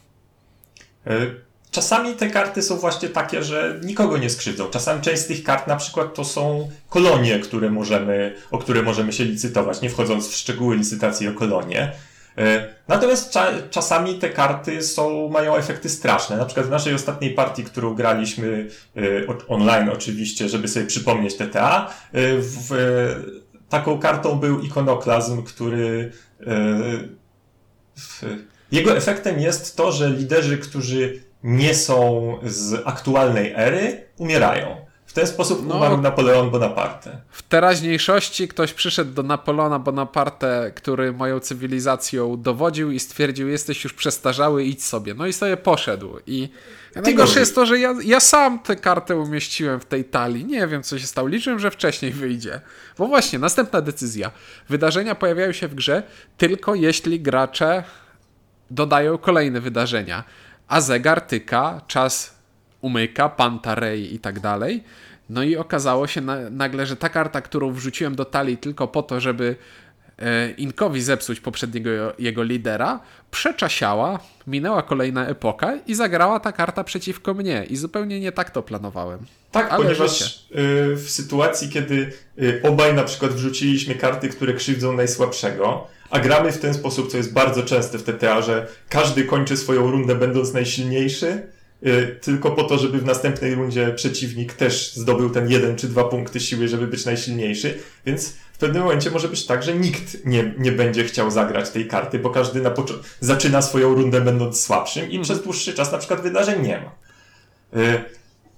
[1.06, 1.26] E,
[1.70, 4.70] czasami te karty są właśnie takie, że nikogo nie skrzywdzą.
[4.70, 9.12] Czasami część z tych kart na przykład to są kolonie, które możemy, o które możemy
[9.12, 11.92] się licytować, nie wchodząc w szczegóły licytacji o kolonie.
[12.38, 16.36] E, natomiast cza czasami te karty są, mają efekty straszne.
[16.36, 19.00] Na przykład w naszej ostatniej partii, którą graliśmy e,
[19.48, 21.90] online oczywiście, żeby sobie przypomnieć TTA,
[22.38, 22.74] w,
[23.68, 26.12] taką kartą był ikonoklazm, który
[28.72, 34.85] jego efektem jest to, że liderzy, którzy nie są z aktualnej ery, umierają.
[35.16, 37.20] W ten sposób no, umarł Napoleon Bonaparte.
[37.30, 43.92] W teraźniejszości ktoś przyszedł do Napoleona Bonaparte, który moją cywilizacją dowodził i stwierdził, jesteś już
[43.92, 45.14] przestarzały, idź sobie.
[45.14, 46.18] No i sobie poszedł.
[46.26, 46.48] I
[46.94, 50.44] najgorsze jest to, że ja, ja sam tę kartę umieściłem w tej talii.
[50.44, 51.28] Nie wiem, co się stało.
[51.28, 52.60] Liczyłem, że wcześniej wyjdzie.
[52.98, 54.30] Bo właśnie, następna decyzja.
[54.68, 56.02] Wydarzenia pojawiają się w grze
[56.36, 57.84] tylko jeśli gracze
[58.70, 60.24] dodają kolejne wydarzenia.
[60.68, 62.35] A zegar tyka, czas
[62.86, 64.82] umyka, pantarej i tak dalej.
[65.30, 69.02] No i okazało się na, nagle, że ta karta, którą wrzuciłem do talii tylko po
[69.02, 69.56] to, żeby
[70.18, 77.34] e, Inkowi zepsuć poprzedniego jego lidera, przeczasiała, minęła kolejna epoka i zagrała ta karta przeciwko
[77.34, 77.66] mnie.
[77.70, 79.18] I zupełnie nie tak to planowałem.
[79.52, 84.92] Tak, Ale ponieważ y, w sytuacji, kiedy y, obaj na przykład wrzuciliśmy karty, które krzywdzą
[84.92, 89.56] najsłabszego, a gramy w ten sposób, co jest bardzo częste w TTA, że każdy kończy
[89.56, 91.55] swoją rundę będąc najsilniejszy,
[92.20, 96.40] tylko po to, żeby w następnej rundzie przeciwnik też zdobył ten jeden czy dwa punkty
[96.40, 100.72] siły, żeby być najsilniejszy, więc w pewnym momencie może być tak, że nikt nie, nie
[100.72, 102.74] będzie chciał zagrać tej karty, bo każdy na
[103.20, 105.22] zaczyna swoją rundę będąc słabszym i mhm.
[105.22, 106.90] przez dłuższy czas na przykład wydarzeń nie ma.
[107.80, 108.04] Y,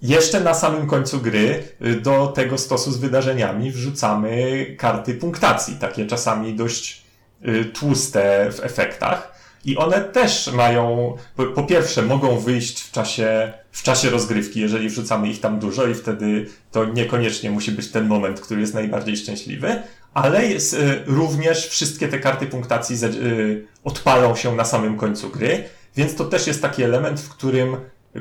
[0.02, 6.06] jeszcze na samym końcu gry y, do tego stosu z wydarzeniami wrzucamy karty punktacji, takie
[6.06, 7.02] czasami dość
[7.48, 9.37] y, tłuste w efektach.
[9.68, 11.16] I one też mają,
[11.54, 15.94] po, pierwsze, mogą wyjść w czasie, w czasie rozgrywki, jeżeli wrzucamy ich tam dużo, i
[15.94, 19.82] wtedy to niekoniecznie musi być ten moment, który jest najbardziej szczęśliwy,
[20.14, 25.64] ale jest, y, również wszystkie te karty punktacji y, odpalą się na samym końcu gry,
[25.96, 27.76] więc to też jest taki element, w którym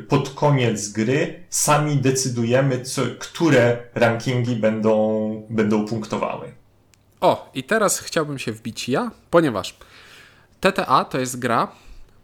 [0.07, 6.51] pod koniec gry sami decydujemy, co, które rankingi będą, będą punktowały.
[7.21, 9.77] O, i teraz chciałbym się wbić ja, ponieważ
[10.59, 11.71] TTA to jest gra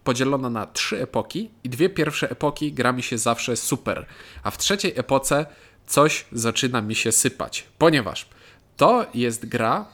[0.03, 4.05] podzielona na trzy epoki i dwie pierwsze epoki gra mi się zawsze super,
[4.43, 5.45] a w trzeciej epoce
[5.87, 8.29] coś zaczyna mi się sypać, ponieważ
[8.77, 9.85] to jest gra,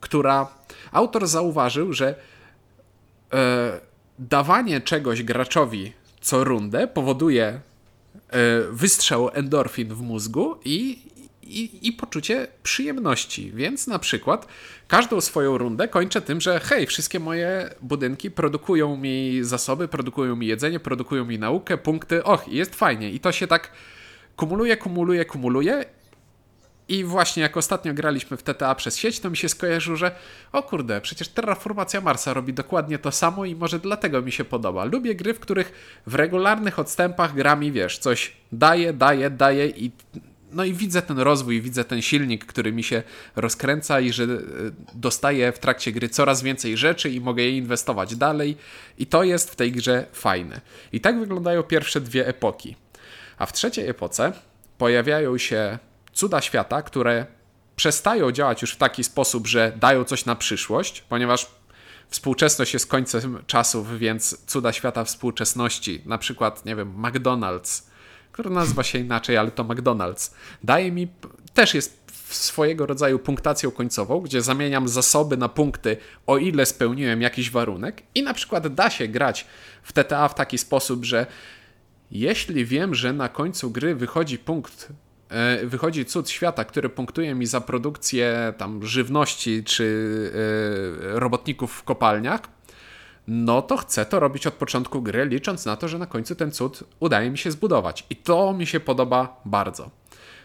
[0.00, 0.48] która
[0.92, 2.14] autor zauważył, że
[3.32, 3.80] e,
[4.18, 7.60] dawanie czegoś graczowi co rundę powoduje e,
[8.70, 11.02] wystrzał endorfin w mózgu i,
[11.58, 13.52] i, i, poczucie przyjemności.
[13.54, 14.46] Więc na przykład
[14.88, 20.46] każdą swoją rundę kończę tym, że hej, wszystkie moje budynki produkują mi zasoby, produkują mi
[20.46, 23.10] jedzenie, produkują mi naukę, punkty, och, jest fajnie.
[23.10, 23.72] I to się tak
[24.36, 25.84] kumuluje, kumuluje, kumuluje
[26.90, 30.14] i właśnie jak ostatnio graliśmy w TTA przez sieć, to mi się skojarzyło, że
[30.52, 34.84] o kurde, przecież Terraformacja Marsa robi dokładnie to samo i może dlatego mi się podoba.
[34.84, 35.72] Lubię gry, w których
[36.06, 39.90] w regularnych odstępach gra mi, wiesz, coś daje, daje, daje i
[40.52, 43.02] no i widzę ten rozwój, widzę ten silnik, który mi się
[43.36, 44.28] rozkręca i że e,
[44.94, 48.56] dostaję w trakcie gry coraz więcej rzeczy i mogę je inwestować dalej
[48.98, 50.60] i to jest w tej grze fajne.
[50.92, 52.76] I tak wyglądają pierwsze dwie epoki.
[53.38, 54.32] A w trzeciej epoce
[54.78, 55.78] pojawiają się
[56.12, 57.26] cuda świata, które
[57.76, 61.46] przestają działać już w taki sposób, że dają coś na przyszłość, ponieważ
[62.08, 67.89] współczesność jest końcem czasów, więc cuda świata współczesności, na przykład, nie wiem, McDonald's,
[68.32, 71.08] który nazywa się inaczej, ale to McDonald's, daje mi,
[71.54, 77.50] też jest swojego rodzaju punktacją końcową, gdzie zamieniam zasoby na punkty, o ile spełniłem jakiś
[77.50, 78.02] warunek.
[78.14, 79.46] I na przykład da się grać
[79.82, 81.26] w TTA w taki sposób, że
[82.10, 84.92] jeśli wiem, że na końcu gry wychodzi punkt
[85.30, 90.32] E, wychodzi cud świata, który punktuje mi za produkcję tam żywności czy
[91.14, 92.40] e, robotników w kopalniach,
[93.32, 96.52] no to chcę to robić od początku gry, licząc na to, że na końcu ten
[96.52, 98.06] cud udaje mi się zbudować.
[98.10, 99.90] I to mi się podoba bardzo.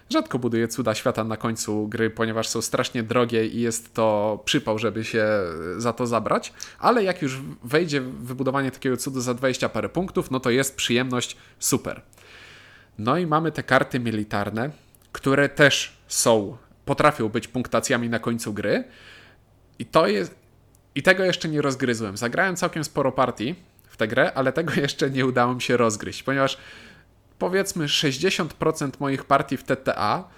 [0.10, 4.80] Rzadko buduję cuda świata na końcu gry, ponieważ są strasznie drogie i jest to przypał,
[4.80, 5.28] żeby się
[5.78, 10.40] za to zabrać, ale jak już wejdzie wybudowanie takiego cudu za 20 parę punktów, no
[10.40, 12.02] to jest przyjemność super.
[12.98, 14.70] No i mamy te karty militarne,
[15.12, 18.84] które też są, potrafią być punktacjami na końcu gry.
[19.80, 20.45] I to jest.
[20.96, 22.18] I tego jeszcze nie rozgryzłem.
[22.18, 23.56] Zagrałem całkiem sporo partii
[23.90, 26.58] w tę grę, ale tego jeszcze nie udało mi się rozgryźć, ponieważ
[27.40, 30.30] powiedzmy 60% moich partii w TTA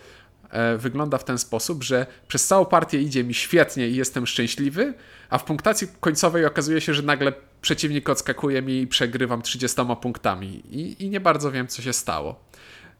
[0.50, 4.94] e, wygląda w ten sposób, że przez całą partię idzie mi świetnie i jestem szczęśliwy,
[5.30, 10.48] a w punktacji końcowej okazuje się, że nagle przeciwnik odskakuje mi i przegrywam 30 punktami
[10.48, 12.40] i, i nie bardzo wiem, co się stało.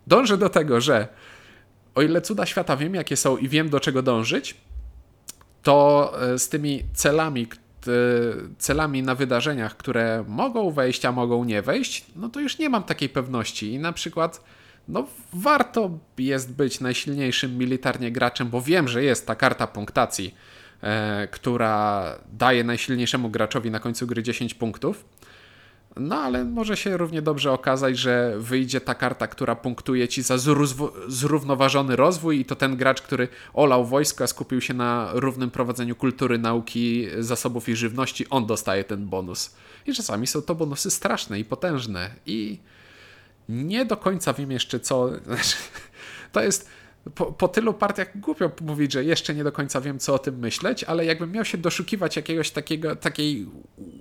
[0.08, 1.08] Dążę do tego, że
[1.96, 4.56] o ile cuda świata wiem, jakie są i wiem, do czego dążyć,
[5.64, 7.48] to e, z tymi celami,
[8.58, 12.84] celami na wydarzeniach, które mogą wejść, a mogą nie wejść, no to już nie mam
[12.84, 13.74] takiej pewności.
[13.74, 14.44] I na przykład,
[14.88, 20.36] no warto jest być najsilniejszym militarnie graczem, bo wiem, że jest ta karta punktacji,
[20.82, 25.06] e, która daje najsilniejszemu graczowi na końcu gry 10 punktów
[26.00, 30.38] no ale może się równie dobrze okazać, że wyjdzie ta karta, która punktuje ci za
[31.08, 35.96] zrównoważony rozwój i to ten gracz, który olał wojsko, a skupił się na równym prowadzeniu
[35.96, 39.56] kultury, nauki, zasobów i żywności, on dostaje ten bonus.
[39.86, 42.60] I czasami są to bonusy straszne i potężne i
[43.50, 45.10] nie do końca wiem jeszcze co...
[45.26, 45.56] Znaczy,
[46.32, 46.70] to jest
[47.16, 50.40] po, po, tylu partiach głupio mówić, że jeszcze nie do końca wiem, co o tym
[50.40, 53.48] myśleć, ale jakbym miał się doszukiwać jakiegoś takiego, takiej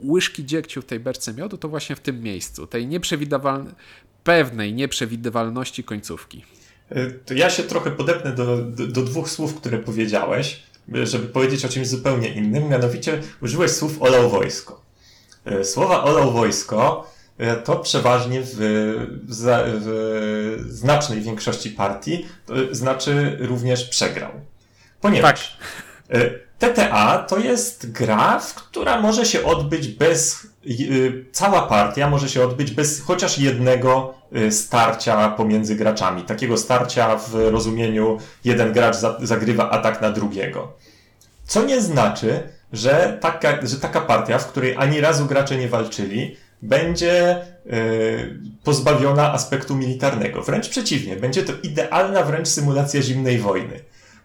[0.04, 3.74] łyżki dziegciu w tej berce miodu, to właśnie w tym miejscu, tej nieprzewidywalnej,
[4.24, 6.44] pewnej nieprzewidywalności końcówki.
[6.90, 10.62] E, to ja się trochę podepnę do, do, do dwóch słów, które powiedziałeś,
[11.02, 14.82] żeby powiedzieć o czymś zupełnie innym, mianowicie użyłeś słów olał wojsko.
[15.44, 17.15] E, słowa olał wojsko E,
[17.64, 18.54] to przeważnie w,
[19.28, 24.30] w, znacznej większości partii to znaczy również przegrał.
[25.00, 25.58] Ponieważ
[26.08, 26.20] tak.
[26.20, 30.46] E, TTA to jest gra, która może się odbyć bez
[31.32, 34.14] cała partia może się odbyć bez chociaż jednego
[34.50, 36.22] starcia pomiędzy graczami.
[36.22, 40.72] Takiego starcia w rozumieniu jeden gracz zagrywa atak na drugiego.
[41.46, 46.36] Co nie znaczy, że taka, że taka partia, w której ani razu gracze nie walczyli,
[46.66, 47.46] będzie
[48.64, 50.42] pozbawiona aspektu militarnego.
[50.42, 53.80] Wręcz przeciwnie, będzie to idealna wręcz symulacja zimnej wojny.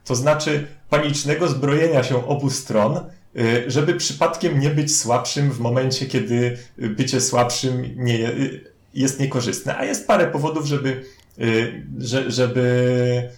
[0.06, 3.00] To znaczy panicznego zbrojenia się obu stron,
[3.38, 9.78] y, żeby przypadkiem nie być słabszym w momencie, kiedy bycie słabszym nie, y, jest niekorzystne.
[9.78, 11.04] A jest parę powodów, żeby,
[11.40, 11.84] y,
[12.28, 13.30] żeby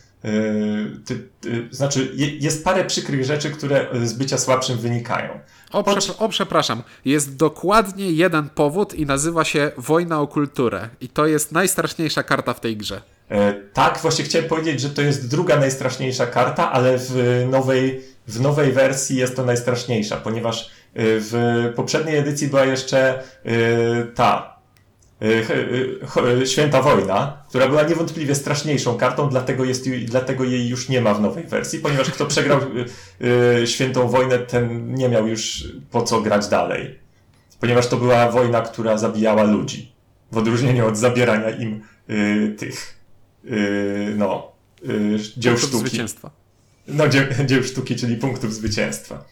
[1.05, 5.39] ty, ty, znaczy, jest parę przykrych rzeczy, które z bycia słabszym wynikają.
[5.71, 5.85] O,
[6.17, 6.83] o, przepraszam.
[7.05, 10.89] Jest dokładnie jeden powód i nazywa się Wojna o kulturę.
[11.01, 13.01] I to jest najstraszniejsza karta w tej grze.
[13.29, 18.41] E, tak, właśnie chciałem powiedzieć, że to jest druga najstraszniejsza karta, ale w nowej, w
[18.41, 21.33] nowej wersji jest to najstraszniejsza, ponieważ e, w
[21.75, 23.23] poprzedniej edycji była jeszcze
[24.15, 24.52] ta
[26.45, 31.21] Święta Wojna, która była niewątpliwie straszniejszą kartą, dlatego, jest, dlatego jej już nie ma w
[31.21, 32.59] nowej wersji, ponieważ kto przegrał
[33.65, 36.99] Świętą Wojnę, ten nie miał już po co grać dalej.
[37.59, 39.91] Ponieważ to była wojna, która zabijała ludzi.
[40.31, 41.81] W odróżnieniu od zabierania im
[42.57, 42.99] tych
[43.43, 44.51] yy, no,
[44.83, 45.89] yy, dzieł punktów sztuki.
[45.89, 46.31] zwycięstwa.
[46.87, 49.23] No, dzieł, dzieł sztuki, czyli punktów zwycięstwa.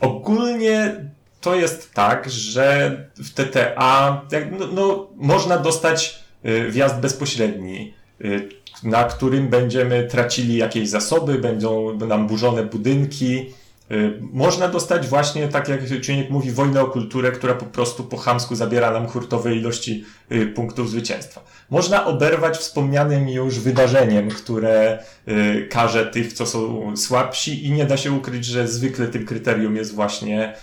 [0.00, 1.10] Ogólnie
[1.42, 4.22] to jest tak, że w TTA
[4.58, 8.48] no, no, można dostać yy, wjazd bezpośredni, yy,
[8.82, 13.46] na którym będziemy tracili jakieś zasoby, będą nam burzone budynki,
[13.92, 18.16] Y, można dostać właśnie, tak jak czynnik mówi, wojnę o kulturę, która po prostu po
[18.16, 21.44] chamsku zabiera nam hurtowe ilości y, punktów zwycięstwa.
[21.70, 27.96] Można oberwać wspomnianym już wydarzeniem, które y, karze tych, co są słabsi i nie da
[27.96, 30.54] się ukryć, że zwykle tym kryterium jest właśnie,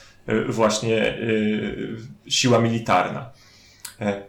[0.50, 1.18] właśnie
[2.28, 3.32] siła militarna.
[4.02, 4.22] E,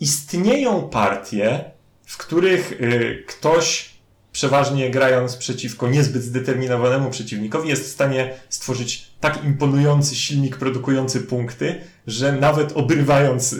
[0.00, 1.64] istnieją partie,
[2.06, 2.80] w których
[3.26, 3.92] ktoś
[4.32, 11.80] przeważnie grając przeciwko niezbyt zdeterminowanemu przeciwnikowi, jest w stanie stworzyć tak imponujący silnik produkujący punkty,
[12.06, 13.56] że nawet obrywając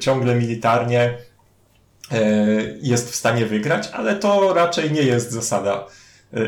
[0.00, 1.18] ciągle militarnie
[2.80, 5.86] jest w stanie wygrać, ale to raczej nie jest zasada,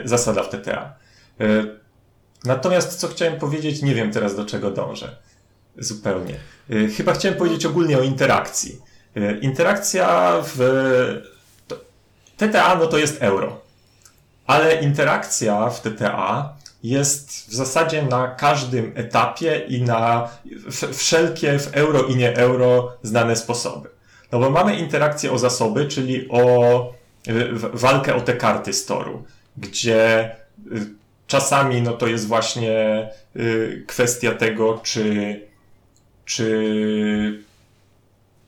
[0.04, 0.94] zasada w TTA.
[2.44, 5.16] Natomiast co chciałem powiedzieć, nie wiem teraz do czego dążę.
[5.78, 6.34] Zupełnie.
[6.96, 8.80] Chyba chciałem powiedzieć ogólnie o interakcji.
[9.40, 10.58] Interakcja w
[12.36, 13.60] TTA no to jest euro.
[14.46, 20.28] Ale interakcja w TTA jest w zasadzie na każdym etapie i na
[20.92, 23.88] wszelkie w euro i nie euro znane sposoby.
[24.32, 26.98] No bo mamy interakcję o zasoby, czyli o
[27.72, 29.24] walkę o te karty storu,
[29.56, 30.30] gdzie
[30.72, 30.97] y,
[31.28, 35.40] czasami no to jest właśnie y, kwestia tego, czy,
[36.24, 37.42] czy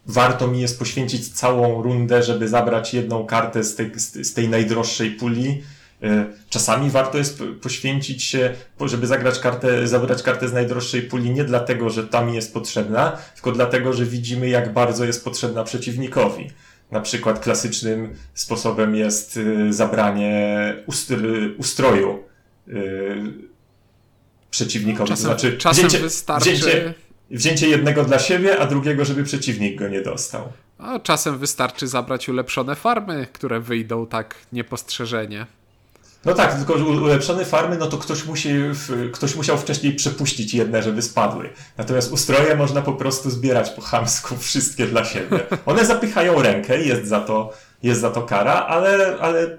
[0.06, 5.10] warto mi jest poświęcić całą rundę, żeby zabrać jedną kartę z tej, z tej najdroższej
[5.10, 5.62] puli.
[6.02, 11.44] E, czasami warto jest poświęcić się, żeby zagrać kartę, zabrać kartę z najdroższej puli nie
[11.44, 16.50] dlatego, że tam jest potrzebna, tylko dlatego, że widzimy, jak bardzo jest potrzebna przeciwnikowi.
[16.90, 20.74] Na przykład klasycznym sposobem jest e, zabranie
[21.58, 22.29] ustroju e,
[24.50, 25.08] przeciwnikowi.
[25.08, 26.52] Czasem, to znaczy, czasem wzięcie, wystarczy...
[26.52, 26.94] Wzięcie,
[27.30, 30.52] wzięcie jednego dla siebie, a drugiego, żeby przeciwnik go nie dostał.
[30.78, 35.46] A czasem wystarczy zabrać ulepszone farmy, które wyjdą tak niepostrzeżenie.
[36.24, 38.48] No tak, tylko ulepszone farmy, no to ktoś, musi,
[39.12, 41.50] ktoś musiał wcześniej przepuścić jedne, żeby spadły.
[41.78, 45.40] Natomiast ustroje można po prostu zbierać po chamsku wszystkie dla siebie.
[45.66, 47.52] One zapychają rękę, jest za to,
[47.82, 49.58] jest za to kara, ale, ale y,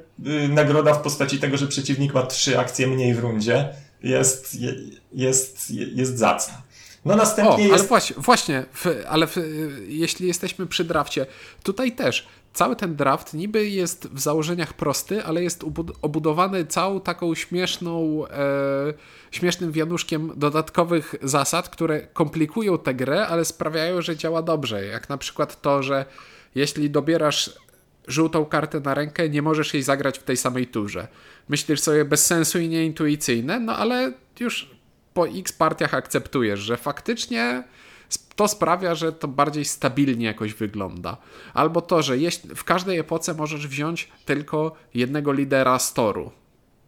[0.50, 3.70] nagroda w postaci tego, że przeciwnik ma trzy akcje mniej w rundzie,
[4.04, 4.58] jest,
[5.14, 6.62] jest, jest zacna.
[7.06, 7.74] No następnie o, jest...
[7.74, 9.36] ale właśnie, właśnie w, ale w,
[9.88, 11.26] jeśli jesteśmy przy drafcie,
[11.64, 15.64] tutaj też cały ten draft niby jest w założeniach prosty, ale jest
[16.02, 18.94] obudowany całą taką śmieszną, e,
[19.32, 24.86] śmiesznym wianuszkiem dodatkowych zasad, które komplikują tę grę, ale sprawiają, że działa dobrze.
[24.86, 26.06] Jak na przykład to, że
[26.56, 27.50] jeśli dobierasz
[28.08, 31.08] żółtą kartę na rękę, nie możesz jej zagrać w tej samej turze.
[31.50, 34.70] Myślisz sobie bez sensu i nieintuicyjne, no ale już
[35.14, 37.64] po x partiach akceptujesz, że faktycznie
[38.36, 41.18] to sprawia, że to bardziej stabilnie jakoś wygląda.
[41.54, 42.16] Albo to, że
[42.56, 46.32] w każdej epoce możesz wziąć tylko jednego lidera storu,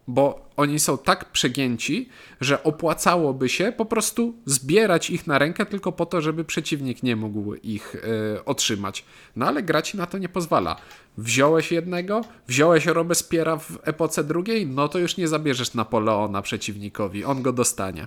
[0.08, 2.08] bo oni są tak przegięci,
[2.40, 7.16] że opłacałoby się po prostu zbierać ich na rękę tylko po to, żeby przeciwnik nie
[7.16, 9.04] mógł ich y, otrzymać.
[9.36, 10.76] No ale gra ci na to nie pozwala.
[11.18, 17.42] Wziąłeś jednego, wziąłeś Robespiera w epoce drugiej, no to już nie zabierzesz Napoleona przeciwnikowi, on
[17.42, 18.06] go dostanie.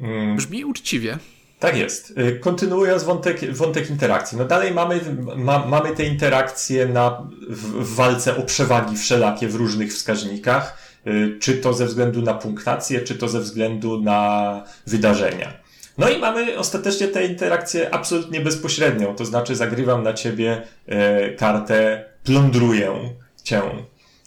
[0.00, 0.36] Mm.
[0.36, 1.18] Brzmi uczciwie.
[1.58, 2.10] Tak jest.
[2.18, 4.38] Y, kontynuując wątek, wątek interakcji.
[4.38, 5.00] No dalej mamy,
[5.36, 11.38] ma, mamy te interakcje na, w, w walce o przewagi wszelakie w różnych wskaźnikach, y,
[11.40, 15.64] czy to ze względu na punktację, czy to ze względu na wydarzenia.
[15.98, 22.04] No i mamy ostatecznie tę interakcję absolutnie bezpośrednią, to znaczy zagrywam na ciebie e, kartę,
[22.24, 23.62] plądruję cię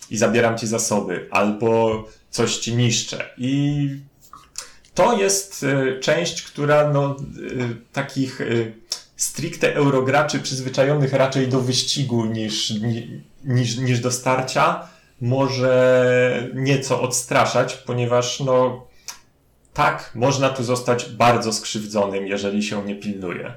[0.10, 3.30] i zabieram ci zasoby, albo coś ci niszczę.
[3.38, 3.90] I
[4.98, 7.16] to jest e, część, która no, e,
[7.94, 8.46] takich e,
[9.16, 12.74] stricte eurograczy przyzwyczajonych raczej do wyścigu niż,
[13.44, 14.88] niż, niż do starcia
[15.22, 18.88] może nieco odstraszać, ponieważ no,
[19.74, 23.54] tak, można tu zostać bardzo skrzywdzonym, jeżeli się nie pilnuje.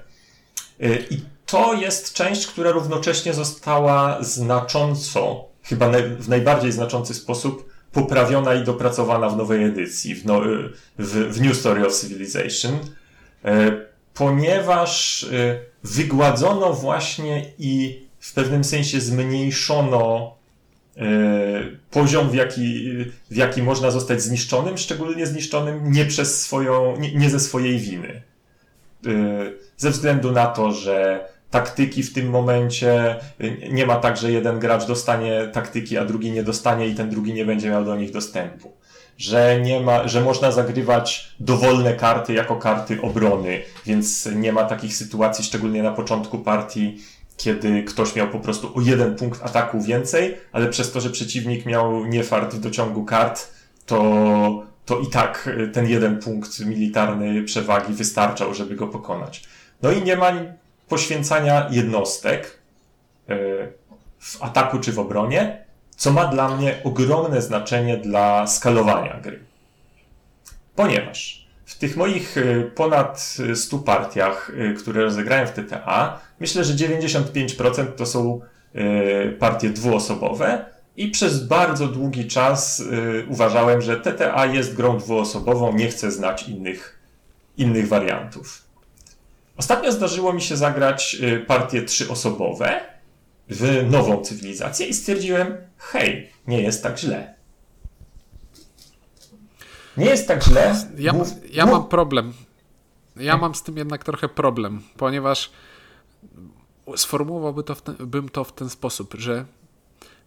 [1.11, 8.65] I to jest część, która równocześnie została znacząco, chyba w najbardziej znaczący sposób, poprawiona i
[8.65, 10.41] dopracowana w nowej edycji, w, no,
[10.99, 12.79] w, w New Story of Civilization,
[13.45, 13.73] e,
[14.15, 20.35] ponieważ e, wygładzono właśnie i w pewnym sensie zmniejszono
[20.97, 21.03] e,
[21.91, 22.93] poziom, w jaki,
[23.31, 28.23] w jaki można zostać zniszczonym, szczególnie zniszczonym nie przez swoją, nie, nie ze swojej winy.
[29.77, 33.17] Ze względu na to, że taktyki w tym momencie.
[33.71, 37.35] Nie ma tak, że jeden gracz dostanie taktyki, a drugi nie dostanie i ten drugi
[37.35, 38.73] nie będzie miał do nich dostępu.
[39.19, 44.95] Że nie ma, że można zagrywać dowolne karty jako karty obrony, więc nie ma takich
[44.97, 46.99] sytuacji, szczególnie na początku partii,
[47.37, 51.67] kiedy ktoś miał po prostu o jeden punkt ataku więcej, ale przez to, że przeciwnik
[51.67, 53.51] miał niefart w dociągu kart,
[53.87, 59.45] to, to i tak ten jeden punkt militarny przewagi wystarczał, żeby go pokonać.
[59.83, 60.33] No i nie ma
[60.91, 62.59] poświęcania jednostek
[63.29, 63.37] e,
[64.19, 65.65] w ataku czy w obronie,
[65.97, 69.39] co ma dla mnie ogromne znaczenie dla skalowania gry.
[70.77, 76.75] Ponieważ w tych moich e, ponad 100 partiach, e, które rozegrałem w TTA, myślę, że
[76.75, 78.41] 95% to są
[79.39, 80.65] partie dwuosobowe
[80.97, 82.83] i przez bardzo długi czas
[83.29, 86.99] uważałem, że TTA jest grą dwuosobową, nie chcę znać innych,
[87.57, 88.70] innych wariantów.
[89.61, 92.81] Ostatnio zdarzyło mi się zagrać y, partie trzyosobowe
[93.49, 97.35] w nową cywilizację i stwierdziłem, hej, nie jest tak źle.
[99.97, 100.75] Nie jest tak źle.
[100.99, 101.73] Ja, mów, ja mów.
[101.75, 102.33] mam problem.
[103.17, 105.51] Ja mam z tym jednak trochę problem, ponieważ
[106.97, 109.45] sformułowałbym to, ten, bym to w ten sposób, że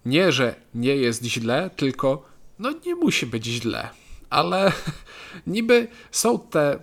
[0.05, 2.25] nie, że nie jest źle, tylko
[2.59, 3.89] no nie musi być źle,
[4.29, 4.71] ale
[5.47, 6.79] niby są te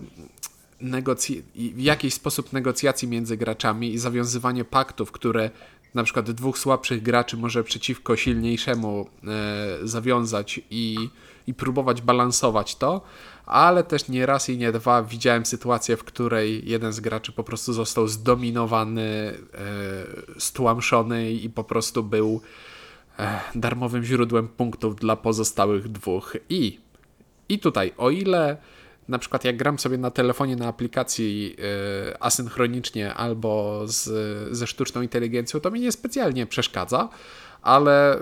[0.83, 1.43] negocji-
[1.77, 5.51] jakiś sposób negocjacji między graczami i zawiązywanie paktów, które
[5.95, 11.09] na przykład dwóch słabszych graczy może przeciwko silniejszemu e, zawiązać i,
[11.47, 13.01] i próbować balansować to,
[13.47, 17.45] ale też nie raz i nie dwa widziałem sytuację, w której jeden z graczy po
[17.45, 22.41] prostu został zdominowany, e, stłamszony i po prostu był
[23.19, 26.37] e, darmowym źródłem punktów dla pozostałych dwóch.
[26.49, 26.79] I,
[27.49, 28.57] i tutaj, o ile
[29.11, 34.09] na przykład jak gram sobie na telefonie na aplikacji yy, asynchronicznie albo z,
[34.57, 37.09] ze sztuczną inteligencją, to mi nie specjalnie przeszkadza,
[37.63, 38.19] ale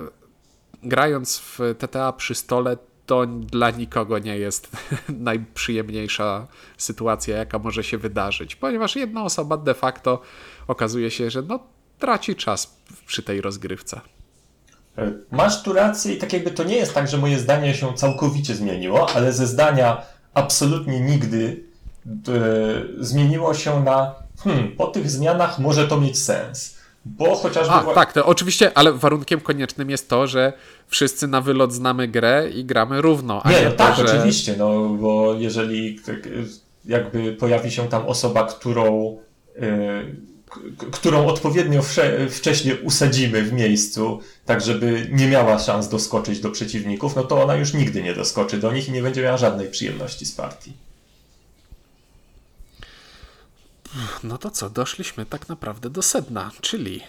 [0.82, 2.76] grając w TTA przy stole,
[3.06, 4.70] to dla nikogo nie jest
[5.08, 10.20] najprzyjemniejsza sytuacja, jaka może się wydarzyć, ponieważ jedna osoba de facto
[10.66, 11.58] okazuje się, że no,
[11.98, 12.76] traci czas
[13.06, 14.00] przy tej rozgrywce.
[14.98, 17.94] E, masz tu rację i tak jakby to nie jest tak, że moje zdanie się
[17.94, 20.02] całkowicie zmieniło, ale ze zdania
[20.38, 21.64] absolutnie nigdy
[22.06, 22.12] e,
[22.98, 24.14] zmieniło się na
[24.44, 26.78] hmm, po tych zmianach może to mieć sens.
[27.04, 27.74] Bo chociażby.
[27.74, 30.52] A, tak, to oczywiście, ale warunkiem koniecznym jest to, że
[30.88, 33.42] wszyscy na wylot znamy grę i gramy równo.
[33.44, 34.14] nie, no tak, to, że...
[34.14, 36.28] oczywiście, no bo jeżeli tak,
[36.84, 39.16] jakby pojawi się tam osoba, którą.
[39.60, 40.28] Yy,
[40.92, 47.16] którą odpowiednio wcze wcześnie usadzimy w miejscu, tak żeby nie miała szans doskoczyć do przeciwników,
[47.16, 50.26] no to ona już nigdy nie doskoczy do nich i nie będzie miała żadnej przyjemności
[50.26, 50.72] z partii.
[54.22, 57.00] No to co, doszliśmy tak naprawdę do sedna, czyli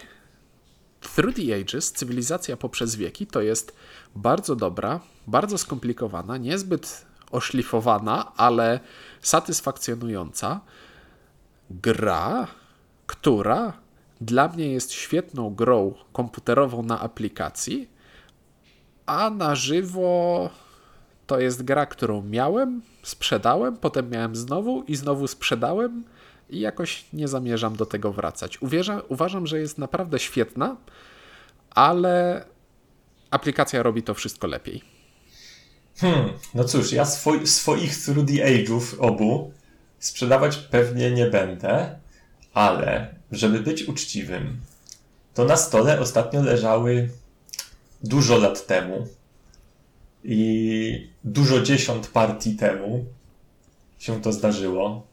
[1.16, 3.76] Through the Ages, cywilizacja poprzez wieki, to jest
[4.16, 8.80] bardzo dobra, bardzo skomplikowana, niezbyt oszlifowana, ale
[9.22, 10.62] satysfakcjonująca
[11.70, 12.48] gra,
[13.10, 13.74] która
[14.22, 17.90] dla mnie jest świetną grą komputerową na aplikacji,
[19.06, 20.50] a na żywo
[21.28, 26.04] to jest gra, którą miałem, sprzedałem, potem miałem znowu i znowu sprzedałem
[26.50, 28.62] i jakoś nie zamierzam do tego wracać.
[28.62, 30.78] Uwierza, uważam, że jest naprawdę świetna,
[31.70, 32.46] ale
[33.32, 34.82] aplikacja robi to wszystko lepiej.
[35.98, 39.52] Hmm, no cóż, ja swoi, swoich Through the Age'ów obu
[40.00, 42.00] sprzedawać pewnie nie będę,
[42.60, 44.58] ale żeby być uczciwym,
[45.34, 47.10] to na stole ostatnio leżały
[48.04, 49.08] dużo lat temu
[50.24, 53.06] i dużo dziesiąt partii temu
[54.00, 55.08] się to zdarzyło.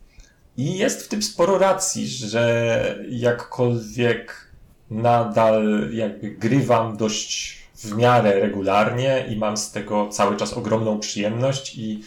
[0.57, 4.51] I jest w tym sporo racji, że jakkolwiek
[4.91, 11.79] nadal jakby grywam dość w miarę regularnie i mam z tego cały czas ogromną przyjemność
[11.79, 12.03] i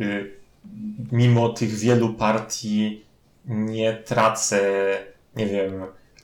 [0.00, 0.30] y,
[1.12, 3.03] mimo tych wielu partii
[3.46, 4.60] nie tracę,
[5.36, 5.72] nie wiem,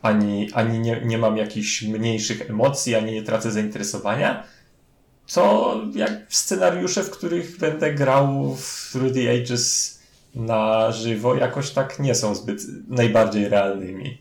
[0.02, 4.44] ani, ani nie, nie mam jakichś mniejszych emocji, ani nie tracę zainteresowania,
[5.34, 9.98] to jak scenariusze, w których będę grał w Through the Ages
[10.34, 14.18] na żywo, jakoś tak nie są zbyt najbardziej realnymi.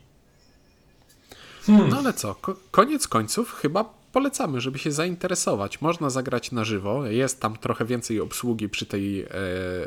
[1.66, 1.88] Hmm.
[1.88, 5.80] No ale co, ko koniec końców chyba polecamy, żeby się zainteresować.
[5.80, 9.28] Można zagrać na żywo, jest tam trochę więcej obsługi przy tej e,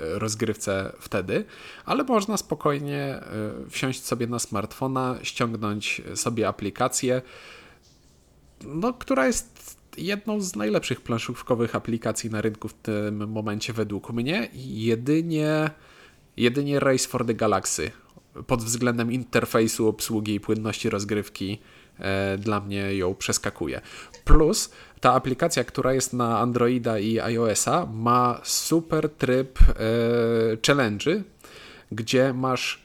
[0.02, 1.46] rozgrywce wtedy,
[1.86, 3.22] ale można spokojnie e,
[3.70, 7.22] wsiąść sobie na smartfona, ściągnąć sobie aplikację,
[8.66, 14.50] no, która jest jedną z najlepszych planszówkowych aplikacji na rynku w tym momencie według mnie.
[14.54, 15.70] Jedynie,
[16.38, 17.92] jedynie Race for the Galaxy
[18.48, 21.60] pod względem interfejsu obsługi i płynności rozgrywki
[22.38, 23.82] dla mnie ją przeskakuje.
[24.24, 29.74] Plus ta aplikacja, która jest na Androida i iOS-a, ma super tryb e,
[30.68, 31.24] challenge,
[31.92, 32.83] gdzie masz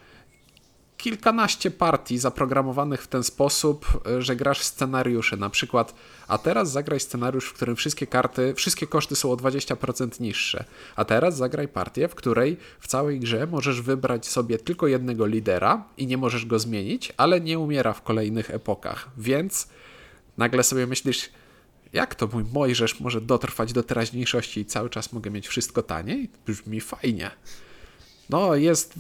[0.98, 5.36] kilkanaście partii zaprogramowanych w ten sposób, e, że grasz scenariusze.
[5.36, 5.94] Na przykład,
[6.28, 10.64] a teraz zagraj scenariusz, w którym wszystkie karty, wszystkie koszty są o 20% niższe.
[10.96, 15.84] A teraz zagraj partię, w której w całej grze możesz wybrać sobie tylko jednego lidera
[15.96, 19.08] i nie możesz go zmienić, ale nie umiera w kolejnych epokach.
[19.16, 19.68] Więc
[20.38, 21.30] nagle sobie myślisz,
[21.92, 26.30] jak to mój Mojżesz może dotrwać do teraźniejszości i cały czas mogę mieć wszystko taniej?
[26.46, 27.30] Brzmi fajnie.
[28.30, 28.94] No jest,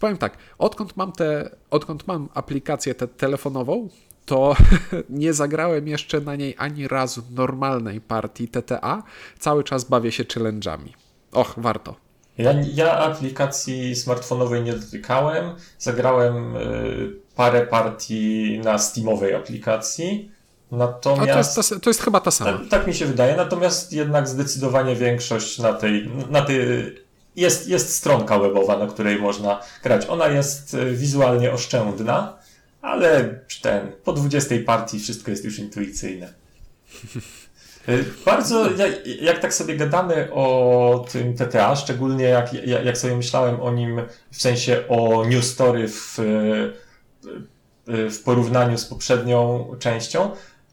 [0.00, 3.88] powiem tak, odkąd mam, te, odkąd mam aplikację tę telefonową,
[4.26, 4.56] to
[5.08, 9.02] nie zagrałem jeszcze na niej ani razu normalnej partii TTA.
[9.38, 10.88] Cały czas bawię się challenge'ami.
[11.32, 11.94] Och, warto.
[12.38, 15.54] Ja, ja aplikacji smartfonowej nie dotykałem.
[15.78, 16.60] Zagrałem y,
[17.36, 20.30] parę partii na Steamowej aplikacji.
[20.72, 21.54] Natomiast.
[21.54, 22.52] To jest, to jest, chyba ta sama.
[22.52, 26.58] Tak, tak, mi się wydaje, natomiast jednak zdecydowanie większość na tej, na tej
[27.36, 30.06] jest, jest stronka webowa, na której można grać.
[30.08, 32.38] Ona jest e, wizualnie oszczędna,
[32.82, 36.34] ale ten, po 20 partii wszystko jest już intuicyjne.
[37.88, 37.92] E,
[38.24, 38.66] bardzo,
[39.20, 44.00] jak, tak sobie gadamy o tym TTA, szczególnie jak, jak sobie myślałem o nim
[44.30, 50.30] w sensie o New Story w, e, w porównaniu z poprzednią częścią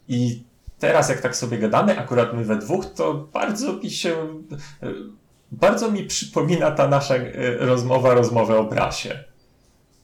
[0.08, 0.44] i
[0.80, 4.16] teraz jak tak sobie gadamy, akurat my we dwóch, to bardzo mi się
[5.52, 9.24] bardzo mi przypomina ta nasza e, rozmowa, rozmowę o Brasie.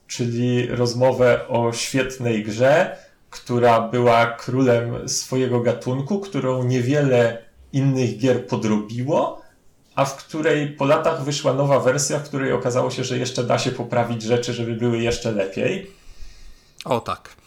[0.07, 2.97] Czyli rozmowę o świetnej grze,
[3.29, 9.41] która była królem swojego gatunku, którą niewiele innych gier podrobiło,
[9.95, 13.59] a w której po latach wyszła nowa wersja, w której okazało się, że jeszcze da
[13.59, 15.91] się poprawić rzeczy, żeby były jeszcze lepiej.
[16.85, 17.42] O tak.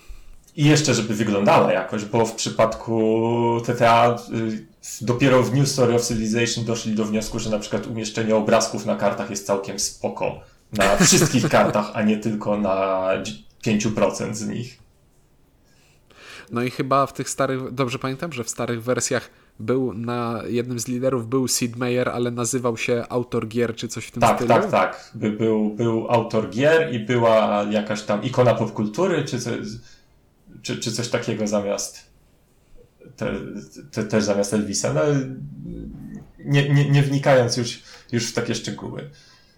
[0.56, 4.66] I jeszcze, żeby wyglądała jakoś, bo w przypadku TTA y,
[5.00, 8.96] dopiero w New Story of Civilization doszli do wniosku, że na przykład umieszczenie obrazków na
[8.96, 10.40] kartach jest całkiem spoko.
[10.72, 13.08] Na wszystkich kartach, a nie tylko na
[13.66, 14.78] 5% z nich.
[16.50, 19.30] No i chyba w tych starych, dobrze pamiętam, że w starych wersjach
[19.60, 24.06] był na jednym z liderów był Sid Meier, ale nazywał się autor gier czy coś
[24.06, 24.48] w tym tak, stylu.
[24.48, 25.10] Tak, tak, tak.
[25.14, 29.38] By, był, był autor gier i była jakaś tam ikona popkultury czy,
[30.66, 32.06] czy, czy coś takiego zamiast
[33.16, 33.32] te,
[33.92, 34.92] te, też zamiast Elvisa.
[34.92, 35.02] No,
[36.38, 39.10] nie, nie, nie wnikając już, już w takie szczegóły.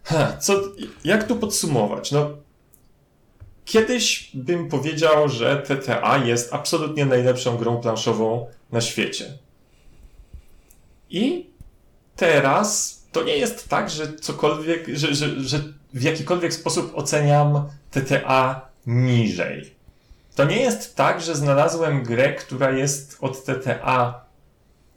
[0.04, 0.62] Ha, co,
[1.04, 2.12] jak tu podsumować?
[2.12, 2.30] No,
[3.64, 9.38] kiedyś bym powiedział, że TTA jest absolutnie najlepszą grą planszową na świecie.
[11.10, 11.50] I
[12.16, 15.62] teraz to nie jest tak, że cokolwiek, że, że, że
[15.94, 19.77] w jakikolwiek sposób oceniam TTA niżej.
[20.38, 24.24] To nie jest tak, że znalazłem grę, która jest od TTA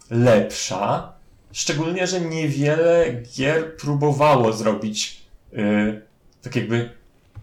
[0.09, 1.13] lepsza,
[1.51, 3.05] szczególnie, że niewiele
[3.37, 5.21] gier próbowało zrobić
[5.51, 6.01] yy,
[6.41, 6.89] tak jakby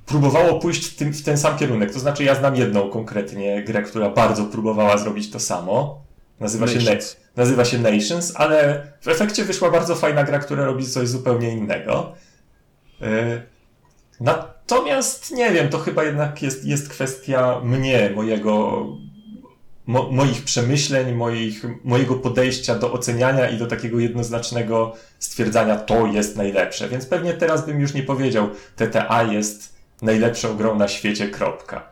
[0.07, 1.93] próbowało pójść w, tym, w ten sam kierunek.
[1.93, 6.05] To znaczy, ja znam jedną konkretnie grę, która bardzo próbowała zrobić to samo.
[6.41, 6.79] Nazywa się,
[7.37, 12.13] nazywa się Nations, ale w efekcie wyszła bardzo fajna gra, która robi coś zupełnie innego.
[13.01, 13.43] Yy,
[14.71, 18.87] Natomiast nie wiem, to chyba jednak jest, jest kwestia mnie, mojego,
[19.87, 26.37] mo, moich przemyśleń, moich, mojego podejścia do oceniania i do takiego jednoznacznego stwierdzania, to jest
[26.37, 26.89] najlepsze.
[26.89, 31.91] Więc pewnie teraz bym już nie powiedział, TTA jest najlepszą grą na świecie, kropka.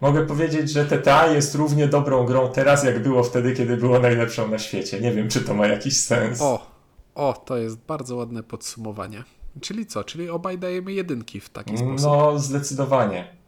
[0.00, 4.48] Mogę powiedzieć, że TTA jest równie dobrą grą teraz, jak było wtedy, kiedy było najlepszą
[4.48, 5.00] na świecie.
[5.00, 6.42] Nie wiem, czy to ma jakiś sens.
[6.42, 6.66] O,
[7.14, 9.24] o, to jest bardzo ładne podsumowanie.
[9.60, 10.04] Czyli co?
[10.04, 12.10] Czyli obaj dajemy jedynki w taki sposób.
[12.10, 13.40] No, zdecydowanie.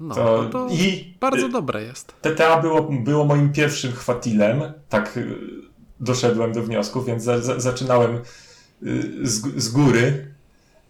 [0.00, 2.14] No, to, to i bardzo dobre jest.
[2.20, 5.36] TTA było, było moim pierwszym chwatilem, tak y,
[6.00, 8.20] doszedłem do wniosku, więc za, za, zaczynałem y,
[9.22, 10.26] z, z góry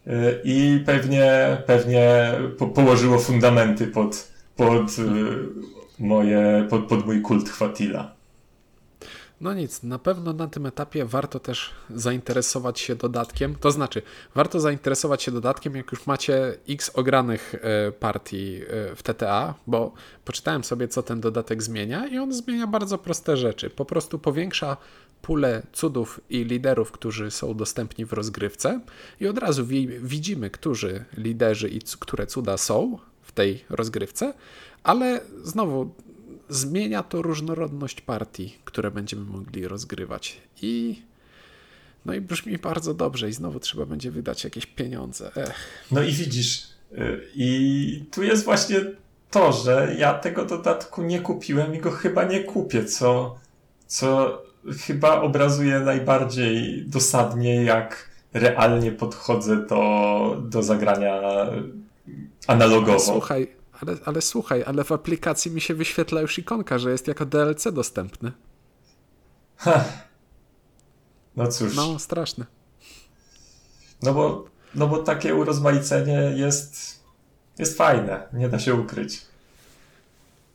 [0.06, 4.96] y, i pewnie, pewnie po, położyło fundamenty pod, pod,
[5.98, 8.19] moje, pod, pod mój kult chwatila.
[9.40, 13.54] No nic, na pewno na tym etapie warto też zainteresować się dodatkiem.
[13.54, 14.02] To znaczy,
[14.34, 19.92] warto zainteresować się dodatkiem, jak już macie x ogranych e, partii e, w TTA, bo
[20.24, 23.70] poczytałem sobie, co ten dodatek zmienia, i on zmienia bardzo proste rzeczy.
[23.70, 24.76] Po prostu powiększa
[25.22, 28.80] pulę cudów i liderów, którzy są dostępni w rozgrywce,
[29.20, 34.34] i od razu wi widzimy, którzy liderzy i które cuda są w tej rozgrywce,
[34.82, 35.94] ale znowu
[36.50, 40.40] zmienia to różnorodność partii, które będziemy mogli rozgrywać.
[40.62, 41.02] I
[42.04, 45.30] no i brzmi bardzo dobrze i znowu trzeba będzie wydać jakieś pieniądze.
[45.36, 45.54] Ech.
[45.90, 48.80] No i widzisz, y, i tu jest właśnie
[49.30, 53.38] to, że ja tego dodatku nie kupiłem i go chyba nie kupię, co,
[53.86, 54.42] co
[54.86, 61.20] chyba obrazuje najbardziej dosadnie, jak realnie podchodzę do, do zagrania
[62.46, 63.00] analogowo.
[63.00, 63.48] Słuchaj,
[63.80, 67.72] ale, ale słuchaj, ale w aplikacji mi się wyświetla już ikonka, że jest jako DLC
[67.72, 68.32] dostępny.
[69.56, 69.84] Ha.
[71.36, 71.76] No cóż.
[71.76, 72.46] No, straszne.
[74.02, 77.00] No bo, no bo takie urozmaicenie jest,
[77.58, 79.22] jest fajne, nie da się ukryć.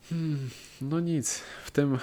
[0.09, 0.49] Hmm,
[0.81, 1.97] no nic, w tym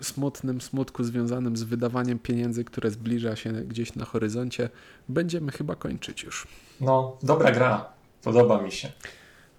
[0.00, 4.70] smutnym smutku związanym z wydawaniem pieniędzy, które zbliża się gdzieś na horyzoncie,
[5.08, 6.46] będziemy chyba kończyć już.
[6.80, 7.92] No, dobra gra.
[8.22, 8.92] Podoba mi się.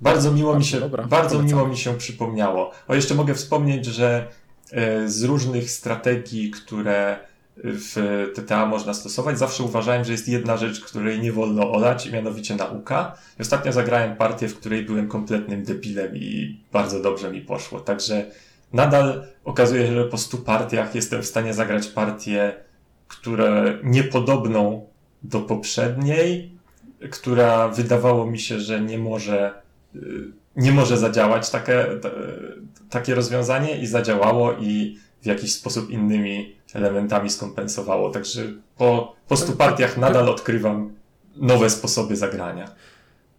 [0.02, 2.72] Bardzo miło mi się, dobra, bardzo miło mi się przypomniało.
[2.88, 4.28] O, jeszcze mogę wspomnieć, że
[4.72, 7.20] e, z różnych strategii, które
[7.64, 12.56] w TTA można stosować, zawsze uważałem, że jest jedna rzecz, której nie wolno olać, mianowicie
[12.56, 13.16] nauka.
[13.40, 17.80] I ostatnio zagrałem partię, w której byłem kompletnym debilem i bardzo dobrze mi poszło.
[17.80, 18.26] Także
[18.74, 22.54] nadal okazuje się, że po stu partiach jestem w stanie zagrać partię,
[23.08, 24.86] które niepodobną
[25.24, 26.52] do poprzedniej,
[27.12, 29.54] która wydawało mi się, że nie może
[30.56, 31.86] nie może zadziałać takie,
[32.90, 38.10] takie rozwiązanie i zadziałało i w jakiś sposób innymi elementami skompensowało.
[38.10, 38.42] Także
[38.78, 40.94] po, po stu partiach nadal odkrywam
[41.36, 42.72] nowe sposoby zagrania.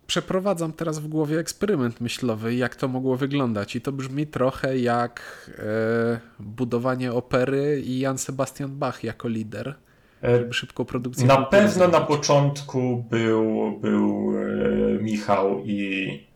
[0.06, 5.50] Przeprowadzam teraz w głowie eksperyment myślowy, jak to mogło wyglądać, i to brzmi trochę jak
[5.58, 9.74] e, budowanie opery i Jan Sebastian Bach jako lider.
[10.22, 11.26] E, żeby szybką produkcję.
[11.26, 16.29] Na pewno na początku był, był e, Michał i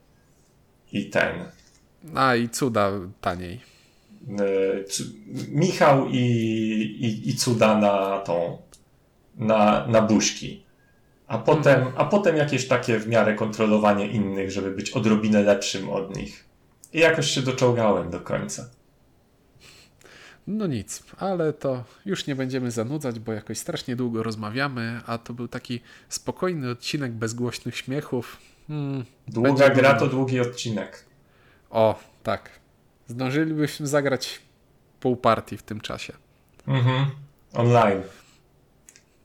[0.95, 1.45] i ten.
[2.14, 2.90] A i cuda
[3.20, 3.61] taniej.
[4.38, 4.45] E,
[5.49, 6.18] Michał i,
[7.01, 8.59] i, i cuda na tą,
[9.36, 10.64] na, na buźki.
[11.26, 11.92] A potem, hmm.
[11.97, 16.45] a potem jakieś takie w miarę kontrolowanie innych, żeby być odrobinę lepszym od nich.
[16.92, 18.70] I jakoś się doczołgałem do końca.
[20.47, 25.32] No nic, ale to już nie będziemy zanudzać, bo jakoś strasznie długo rozmawiamy, a to
[25.32, 28.38] był taki spokojny odcinek bez głośnych śmiechów.
[28.69, 31.05] Hmm, Długa gra to długi odcinek.
[31.71, 32.51] O, tak.
[33.09, 34.41] Zdążylibyśmy zagrać
[35.01, 36.12] pół partii w tym czasie.
[36.67, 37.07] Mhm.
[37.53, 38.03] Online.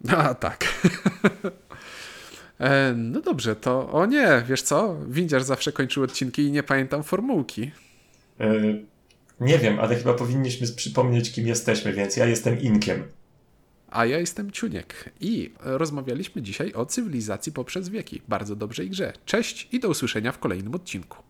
[0.18, 0.66] A, tak.
[2.60, 4.96] e, no dobrze, to o nie, wiesz co?
[5.08, 7.72] Windziarz zawsze kończył odcinki i nie pamiętam formułki.
[8.40, 8.52] E,
[9.40, 13.04] nie wiem, ale chyba powinniśmy przypomnieć, kim jesteśmy, więc ja jestem Inkiem.
[13.92, 18.22] A ja jestem Ciuniek i rozmawialiśmy dzisiaj o cywilizacji poprzez wieki.
[18.28, 19.14] Bardzo dobrej grze.
[19.26, 21.29] Cześć i do usłyszenia w kolejnym odcinku.